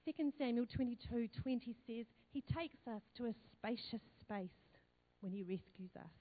Second 0.04 0.32
Samuel 0.36 0.66
22:20 0.66 1.74
says, 1.86 2.06
He 2.32 2.42
takes 2.42 2.86
us 2.86 3.02
to 3.16 3.26
a 3.26 3.34
spacious 3.52 4.02
space 4.20 4.61
when 5.22 5.32
he 5.32 5.42
rescues 5.42 5.90
us. 5.96 6.12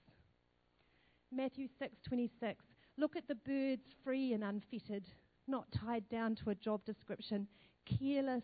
Matthew 1.31 1.67
6:26 1.79 2.55
Look 2.97 3.15
at 3.15 3.27
the 3.27 3.35
birds 3.35 3.93
free 4.03 4.33
and 4.33 4.43
unfettered, 4.43 5.07
not 5.47 5.71
tied 5.71 6.07
down 6.09 6.35
to 6.35 6.49
a 6.49 6.55
job 6.55 6.85
description, 6.85 7.47
careless 7.85 8.43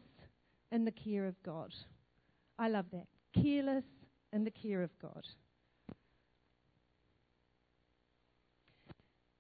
in 0.72 0.86
the 0.86 0.92
care 0.92 1.26
of 1.26 1.42
God. 1.44 1.74
I 2.58 2.70
love 2.70 2.86
that. 2.92 3.08
Careless 3.34 3.86
in 4.34 4.44
the 4.44 4.52
care 4.52 4.82
of 4.82 4.98
God. 5.00 5.28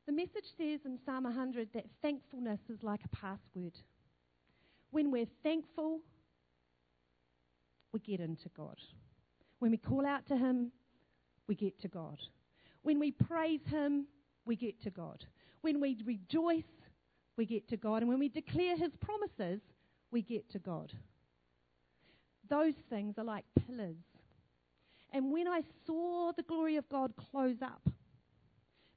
The 0.06 0.13
message 0.13 0.45
says 0.58 0.82
in 0.86 0.97
Psalm 1.06 1.25
100 1.25 1.69
that 1.73 1.86
thankfulness 2.01 2.62
is 2.69 2.82
like 2.82 3.01
a 3.03 3.15
password. 3.15 3.73
When 4.91 5.12
we're 5.12 5.27
thankful, 5.43 5.99
we 7.91 7.99
get 7.99 8.21
into 8.21 8.49
God. 8.56 8.77
When 9.60 9.71
we 9.71 9.77
call 9.77 10.06
out 10.06 10.25
to 10.27 10.38
Him, 10.38 10.71
we 11.48 11.56
get 11.56 11.80
to 11.82 11.88
God. 11.88 12.20
When 12.84 13.00
we 13.00 13.12
praise 13.12 13.62
Him, 13.70 14.06
we 14.46 14.56
get 14.56 14.82
to 14.84 14.90
God. 14.90 15.26
When 15.62 15.80
we 15.80 15.98
rejoice, 16.06 16.64
we 17.38 17.46
get 17.46 17.68
to 17.70 17.78
God. 17.78 18.02
And 18.02 18.10
when 18.10 18.20
we 18.20 18.30
declare 18.30 18.78
His 18.78 18.92
promises, 19.00 19.62
we 20.12 20.22
get 20.22 20.50
to 20.52 20.60
God. 20.60 20.94
Those 22.50 22.76
things 22.90 23.16
are 23.18 23.24
like 23.24 23.46
pillars. 23.66 23.98
And 25.12 25.32
when 25.32 25.48
I 25.48 25.62
saw 25.86 26.32
the 26.36 26.44
glory 26.44 26.78
of 26.78 26.88
God 26.90 27.14
close 27.32 27.62
up, 27.62 27.90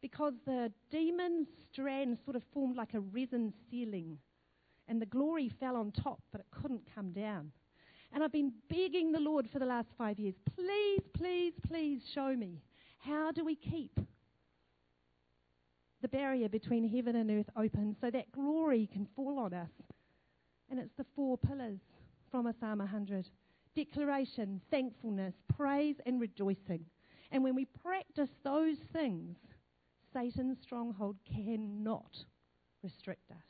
because 0.02 0.34
the 0.46 0.72
demon 0.90 1.46
strand 1.70 2.18
sort 2.24 2.36
of 2.36 2.42
formed 2.52 2.76
like 2.76 2.94
a 2.94 3.00
resin 3.00 3.52
ceiling, 3.70 4.18
and 4.88 5.00
the 5.00 5.06
glory 5.06 5.48
fell 5.60 5.76
on 5.76 5.92
top, 5.92 6.20
but 6.32 6.40
it 6.40 6.46
couldn't 6.50 6.82
come 6.94 7.12
down. 7.12 7.52
And 8.12 8.24
I've 8.24 8.32
been 8.32 8.52
begging 8.68 9.12
the 9.12 9.20
Lord 9.20 9.48
for 9.52 9.58
the 9.58 9.66
last 9.66 9.88
five 9.96 10.18
years 10.18 10.34
please, 10.56 11.02
please, 11.14 11.52
please 11.66 12.00
show 12.12 12.34
me. 12.34 12.60
How 12.98 13.30
do 13.32 13.44
we 13.44 13.56
keep 13.56 13.98
the 16.02 16.08
barrier 16.08 16.48
between 16.48 16.88
heaven 16.88 17.16
and 17.16 17.30
earth 17.30 17.50
open 17.56 17.96
so 18.00 18.10
that 18.10 18.32
glory 18.32 18.88
can 18.92 19.06
fall 19.16 19.38
on 19.38 19.54
us? 19.54 19.70
And 20.70 20.78
it's 20.78 20.94
the 20.96 21.06
four 21.16 21.38
pillars 21.38 21.80
from 22.30 22.46
a 22.46 22.54
Psalm 22.60 22.78
100 22.78 23.26
declaration, 23.74 24.60
thankfulness, 24.70 25.34
praise, 25.56 25.96
and 26.06 26.20
rejoicing. 26.20 26.84
And 27.30 27.44
when 27.44 27.54
we 27.54 27.64
practice 27.64 28.30
those 28.42 28.76
things, 28.92 29.36
Satan's 30.12 30.58
stronghold 30.62 31.16
cannot 31.24 32.16
restrict 32.82 33.30
us. 33.30 33.49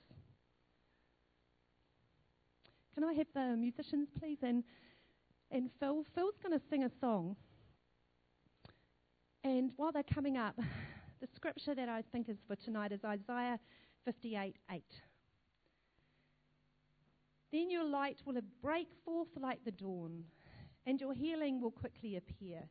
Can 2.94 3.04
I 3.04 3.12
have 3.14 3.26
the 3.34 3.56
musicians, 3.56 4.08
please? 4.18 4.38
And, 4.42 4.64
and 5.50 5.70
Phil. 5.78 6.04
Phil's 6.14 6.34
going 6.42 6.58
to 6.58 6.64
sing 6.70 6.84
a 6.84 6.90
song. 7.00 7.36
And 9.44 9.70
while 9.76 9.92
they're 9.92 10.02
coming 10.02 10.36
up, 10.36 10.56
the 11.20 11.28
scripture 11.34 11.74
that 11.74 11.88
I 11.88 12.02
think 12.12 12.28
is 12.28 12.36
for 12.46 12.56
tonight 12.56 12.92
is 12.92 13.00
Isaiah 13.04 13.58
58 14.04 14.56
8. 14.70 14.82
Then 17.52 17.70
your 17.70 17.84
light 17.84 18.20
will 18.24 18.36
break 18.62 18.88
forth 19.04 19.28
like 19.40 19.64
the 19.64 19.72
dawn, 19.72 20.24
and 20.86 21.00
your 21.00 21.14
healing 21.14 21.60
will 21.60 21.72
quickly 21.72 22.16
appear. 22.16 22.62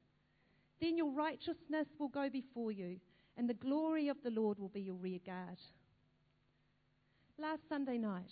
Then 0.80 0.96
your 0.96 1.12
righteousness 1.12 1.88
will 2.00 2.08
go 2.08 2.30
before 2.30 2.72
you, 2.72 2.98
and 3.36 3.50
the 3.50 3.54
glory 3.54 4.08
of 4.08 4.18
the 4.24 4.30
Lord 4.30 4.58
will 4.58 4.70
be 4.70 4.82
your 4.82 4.96
rear 4.96 5.20
guard. 5.26 5.58
Last 7.38 7.62
Sunday 7.68 7.98
night, 7.98 8.32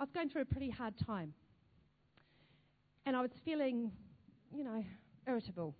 I 0.00 0.02
was 0.04 0.10
going 0.14 0.30
through 0.30 0.42
a 0.42 0.46
pretty 0.46 0.70
hard 0.70 0.94
time. 1.06 1.34
And 3.04 3.14
I 3.14 3.20
was 3.20 3.30
feeling, 3.44 3.92
you 4.50 4.64
know, 4.64 4.82
irritable. 5.28 5.74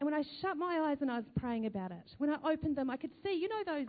And 0.00 0.10
when 0.10 0.12
I 0.12 0.24
shut 0.40 0.56
my 0.56 0.88
eyes 0.88 0.98
and 1.02 1.10
I 1.10 1.18
was 1.18 1.24
praying 1.38 1.66
about 1.66 1.92
it, 1.92 2.16
when 2.18 2.30
I 2.30 2.36
opened 2.44 2.74
them, 2.74 2.90
I 2.90 2.96
could 2.96 3.12
see, 3.24 3.34
you 3.34 3.48
know, 3.48 3.62
those, 3.64 3.86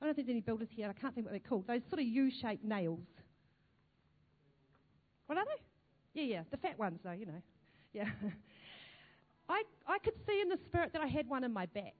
I 0.00 0.06
don't 0.06 0.14
think 0.14 0.28
there's 0.28 0.34
any 0.34 0.42
builders 0.42 0.68
here, 0.70 0.88
I 0.88 0.92
can't 0.92 1.12
think 1.12 1.26
what 1.26 1.32
they're 1.32 1.40
called, 1.40 1.66
those 1.66 1.80
sort 1.90 2.00
of 2.00 2.06
U 2.06 2.30
shaped 2.30 2.64
nails. 2.64 3.00
What 5.26 5.38
are 5.38 5.44
they? 5.44 6.22
Yeah, 6.22 6.36
yeah, 6.36 6.42
the 6.52 6.56
fat 6.56 6.78
ones, 6.78 7.00
though, 7.02 7.10
you 7.10 7.26
know. 7.26 7.42
Yeah. 7.92 8.08
I, 9.48 9.64
I 9.88 9.98
could 9.98 10.14
see 10.24 10.40
in 10.40 10.48
the 10.48 10.58
spirit 10.66 10.92
that 10.92 11.02
I 11.02 11.08
had 11.08 11.28
one 11.28 11.42
in 11.42 11.52
my 11.52 11.66
back. 11.66 11.94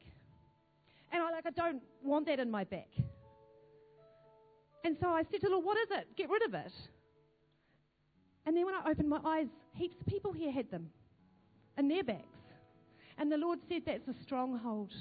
And 1.10 1.20
I 1.20 1.32
like 1.32 1.44
I 1.44 1.50
don't 1.50 1.82
want 2.04 2.26
that 2.26 2.38
in 2.38 2.52
my 2.52 2.62
back. 2.62 2.88
And 4.84 4.96
so 5.00 5.08
I 5.08 5.22
said 5.30 5.40
to 5.40 5.46
the 5.46 5.50
Lord, 5.50 5.64
What 5.64 5.78
is 5.78 5.88
it? 5.90 6.16
Get 6.16 6.30
rid 6.30 6.42
of 6.42 6.54
it. 6.54 6.72
And 8.46 8.56
then 8.56 8.64
when 8.64 8.74
I 8.74 8.90
opened 8.90 9.08
my 9.08 9.20
eyes, 9.24 9.46
heaps 9.74 9.96
of 10.00 10.06
people 10.06 10.32
here 10.32 10.50
had 10.50 10.70
them 10.70 10.88
in 11.76 11.88
their 11.88 12.02
backs. 12.02 12.24
And 13.18 13.30
the 13.30 13.36
Lord 13.36 13.58
said 13.68 13.82
that's 13.84 14.08
a 14.08 14.14
stronghold. 14.22 14.94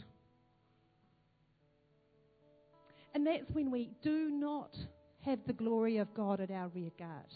And 3.13 3.25
that's 3.25 3.49
when 3.51 3.71
we 3.71 3.89
do 4.01 4.29
not 4.29 4.75
have 5.21 5.39
the 5.47 5.53
glory 5.53 5.97
of 5.97 6.13
God 6.13 6.41
at 6.41 6.51
our 6.51 6.67
rear 6.69 6.91
guard. 6.97 7.33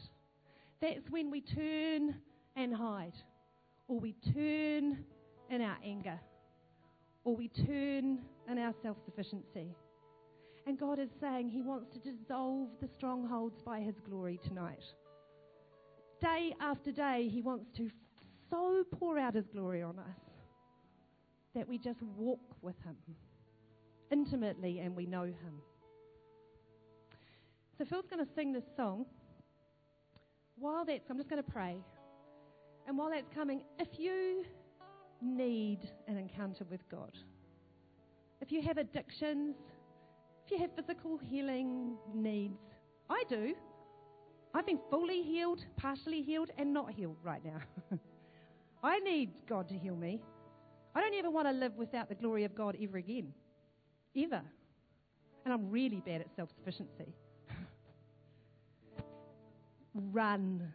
That's 0.82 1.10
when 1.10 1.32
we 1.32 1.42
turn 1.42 2.16
and 2.56 2.76
hide, 2.76 3.14
or 3.88 4.00
we 4.00 4.14
turn 4.34 5.04
in 5.50 5.62
our 5.62 5.78
anger, 5.84 6.20
or 7.24 7.36
we 7.36 7.48
turn 7.48 8.20
in 8.50 8.58
our 8.58 8.74
self 8.82 8.98
sufficiency. 9.06 9.76
And 10.68 10.80
God 10.80 10.99
is 10.99 11.09
saying 11.20 11.49
He 11.49 11.62
wants 11.62 11.88
to 11.93 11.99
dissolve 11.99 12.70
the 12.82 12.88
strongholds 12.88 13.62
by 13.62 13.80
His 13.80 13.95
glory 13.99 14.39
tonight. 14.43 14.84
Day 16.22 16.53
after 16.59 16.91
day, 16.91 17.28
He 17.32 17.41
wants 17.41 17.66
to 17.78 17.89
so 18.49 18.84
pour 18.91 19.18
out 19.18 19.34
His 19.34 19.47
glory 19.47 19.82
on 19.82 19.97
us 19.97 20.20
that 21.55 21.68
we 21.68 21.78
just 21.78 22.01
walk 22.16 22.39
with 22.62 22.76
Him 22.84 22.95
intimately 24.12 24.80
and 24.80 24.95
we 24.95 25.05
know 25.05 25.24
Him. 25.24 25.62
So 27.78 27.86
Phil's 27.86 28.05
going 28.07 28.24
to 28.24 28.32
sing 28.36 28.53
this 28.53 28.66
song. 28.78 29.05
While 30.57 30.86
that's, 30.86 31.09
I'm 31.09 31.18
just 31.18 31.30
going 31.30 31.43
to 31.43 31.51
pray. 31.51 31.78
And 32.88 32.97
while 32.97 33.09
that's 33.09 33.30
coming, 33.34 33.64
if 33.80 33.97
you 33.97 34.43
need 35.22 35.89
an 36.07 36.18
encounter 36.18 36.66
with 36.70 36.88
God, 36.89 37.18
if 38.39 38.51
you 38.51 38.62
have 38.62 38.78
addictions, 38.78 39.55
you 40.52 40.58
have 40.58 40.72
physical 40.76 41.18
healing 41.18 41.95
needs, 42.14 42.60
I 43.10 43.24
do. 43.30 43.54
I've 44.54 44.66
been 44.66 44.80
fully 44.89 45.22
healed, 45.22 45.66
partially 45.78 46.22
healed, 46.22 46.52
and 46.58 46.74
not 46.74 46.91
healed 46.91 47.18
right 47.24 47.43
now. 47.43 47.60
I 48.84 48.99
need 48.99 49.32
God 49.47 49.70
to 49.70 49.76
heal 49.76 49.95
me. 49.95 50.22
I 50.93 50.99
don't 51.02 51.14
ever 51.16 51.30
want 51.30 51.47
to 51.47 51.54
live 51.54 51.74
without 51.78 52.10
the 52.10 52.16
glory 52.16 52.43
of 52.43 52.54
God 52.54 52.76
ever 52.82 52.97
again. 52.97 53.34
Ever. 54.18 54.41
And 55.45 55.54
I'm 55.54 55.72
really 55.72 56.02
bad 56.06 56.22
at 56.22 56.28
self 56.36 56.49
sufficiency. 56.58 57.16
Run. 59.93 60.74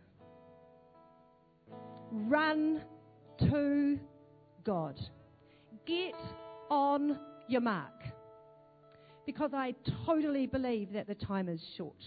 Run 2.10 2.82
to 3.40 3.98
God. 4.64 4.98
Get 5.84 6.14
on 6.70 7.18
your 7.48 7.60
mark. 7.60 7.95
Because 9.26 9.50
I 9.52 9.74
totally 10.06 10.46
believe 10.46 10.92
that 10.92 11.08
the 11.08 11.14
time 11.14 11.48
is 11.48 11.60
short. 11.76 12.02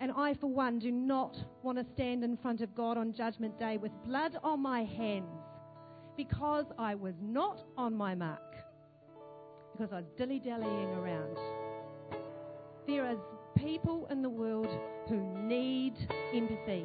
And 0.00 0.10
I, 0.16 0.34
for 0.34 0.48
one, 0.48 0.78
do 0.78 0.90
not 0.90 1.36
want 1.62 1.78
to 1.78 1.84
stand 1.94 2.24
in 2.24 2.36
front 2.36 2.60
of 2.60 2.74
God 2.74 2.98
on 2.98 3.12
Judgment 3.12 3.58
Day 3.58 3.76
with 3.76 3.92
blood 4.04 4.36
on 4.42 4.60
my 4.60 4.82
hands 4.84 5.28
because 6.16 6.66
I 6.78 6.94
was 6.94 7.14
not 7.22 7.62
on 7.76 7.94
my 7.94 8.14
mark, 8.14 8.54
because 9.72 9.92
I 9.92 9.96
was 9.96 10.04
dilly 10.16 10.38
dallying 10.38 10.90
around. 10.90 11.38
There 12.86 13.04
are 13.04 13.16
people 13.56 14.06
in 14.10 14.22
the 14.22 14.28
world 14.28 14.68
who 15.08 15.20
need 15.42 15.94
empathy 16.32 16.84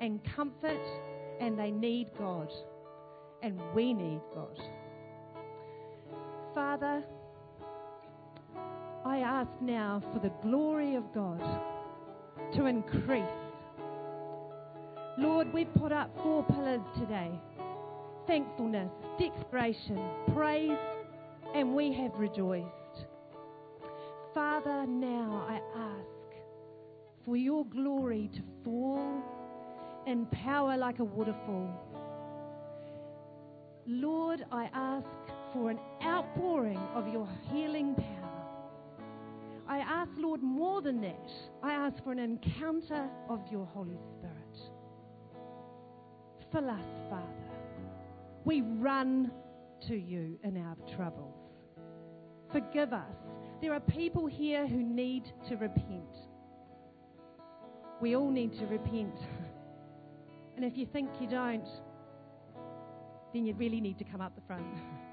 and 0.00 0.20
comfort, 0.36 0.86
and 1.40 1.58
they 1.58 1.70
need 1.70 2.08
God, 2.18 2.52
and 3.42 3.60
we 3.74 3.92
need 3.94 4.20
God. 4.34 4.60
Father, 6.54 7.02
I 9.08 9.20
ask 9.20 9.50
now 9.62 10.02
for 10.12 10.18
the 10.18 10.32
glory 10.42 10.94
of 10.94 11.14
God 11.14 11.40
to 12.54 12.66
increase. 12.66 13.24
Lord, 15.16 15.50
we've 15.52 15.72
put 15.74 15.92
up 15.92 16.10
four 16.22 16.44
pillars 16.44 16.82
today 16.98 17.30
thankfulness, 18.26 18.90
declaration, 19.18 19.98
praise, 20.34 20.76
and 21.54 21.74
we 21.74 21.90
have 21.94 22.12
rejoiced. 22.18 23.06
Father, 24.34 24.86
now 24.86 25.46
I 25.48 25.60
ask 25.74 26.36
for 27.24 27.38
your 27.38 27.64
glory 27.64 28.30
to 28.34 28.42
fall 28.62 29.22
in 30.06 30.26
power 30.26 30.76
like 30.76 30.98
a 30.98 31.04
waterfall. 31.04 31.70
Lord, 33.86 34.44
I 34.52 34.68
ask 34.74 35.06
for 35.54 35.70
an 35.70 35.80
outpouring 36.04 36.78
of 36.94 37.08
your 37.08 37.26
healing 37.50 37.94
power. 37.94 38.17
I 39.68 39.78
ask, 39.78 40.10
Lord, 40.16 40.42
more 40.42 40.80
than 40.80 41.00
that, 41.02 41.30
I 41.62 41.72
ask 41.72 42.02
for 42.02 42.10
an 42.10 42.18
encounter 42.18 43.06
of 43.28 43.40
your 43.50 43.66
Holy 43.66 43.98
Spirit. 44.16 44.34
Fill 46.50 46.70
us, 46.70 46.86
Father. 47.10 47.24
We 48.46 48.62
run 48.62 49.30
to 49.86 49.94
you 49.94 50.38
in 50.42 50.56
our 50.56 50.76
troubles. 50.96 51.34
Forgive 52.50 52.94
us. 52.94 53.14
There 53.60 53.74
are 53.74 53.80
people 53.80 54.26
here 54.26 54.66
who 54.66 54.82
need 54.82 55.32
to 55.48 55.56
repent. 55.56 56.16
We 58.00 58.16
all 58.16 58.30
need 58.30 58.58
to 58.58 58.66
repent. 58.66 59.18
And 60.56 60.64
if 60.64 60.78
you 60.78 60.86
think 60.86 61.10
you 61.20 61.28
don't, 61.28 61.68
then 63.34 63.44
you 63.44 63.54
really 63.54 63.80
need 63.80 63.98
to 63.98 64.04
come 64.04 64.22
up 64.22 64.34
the 64.34 64.42
front. 64.46 64.64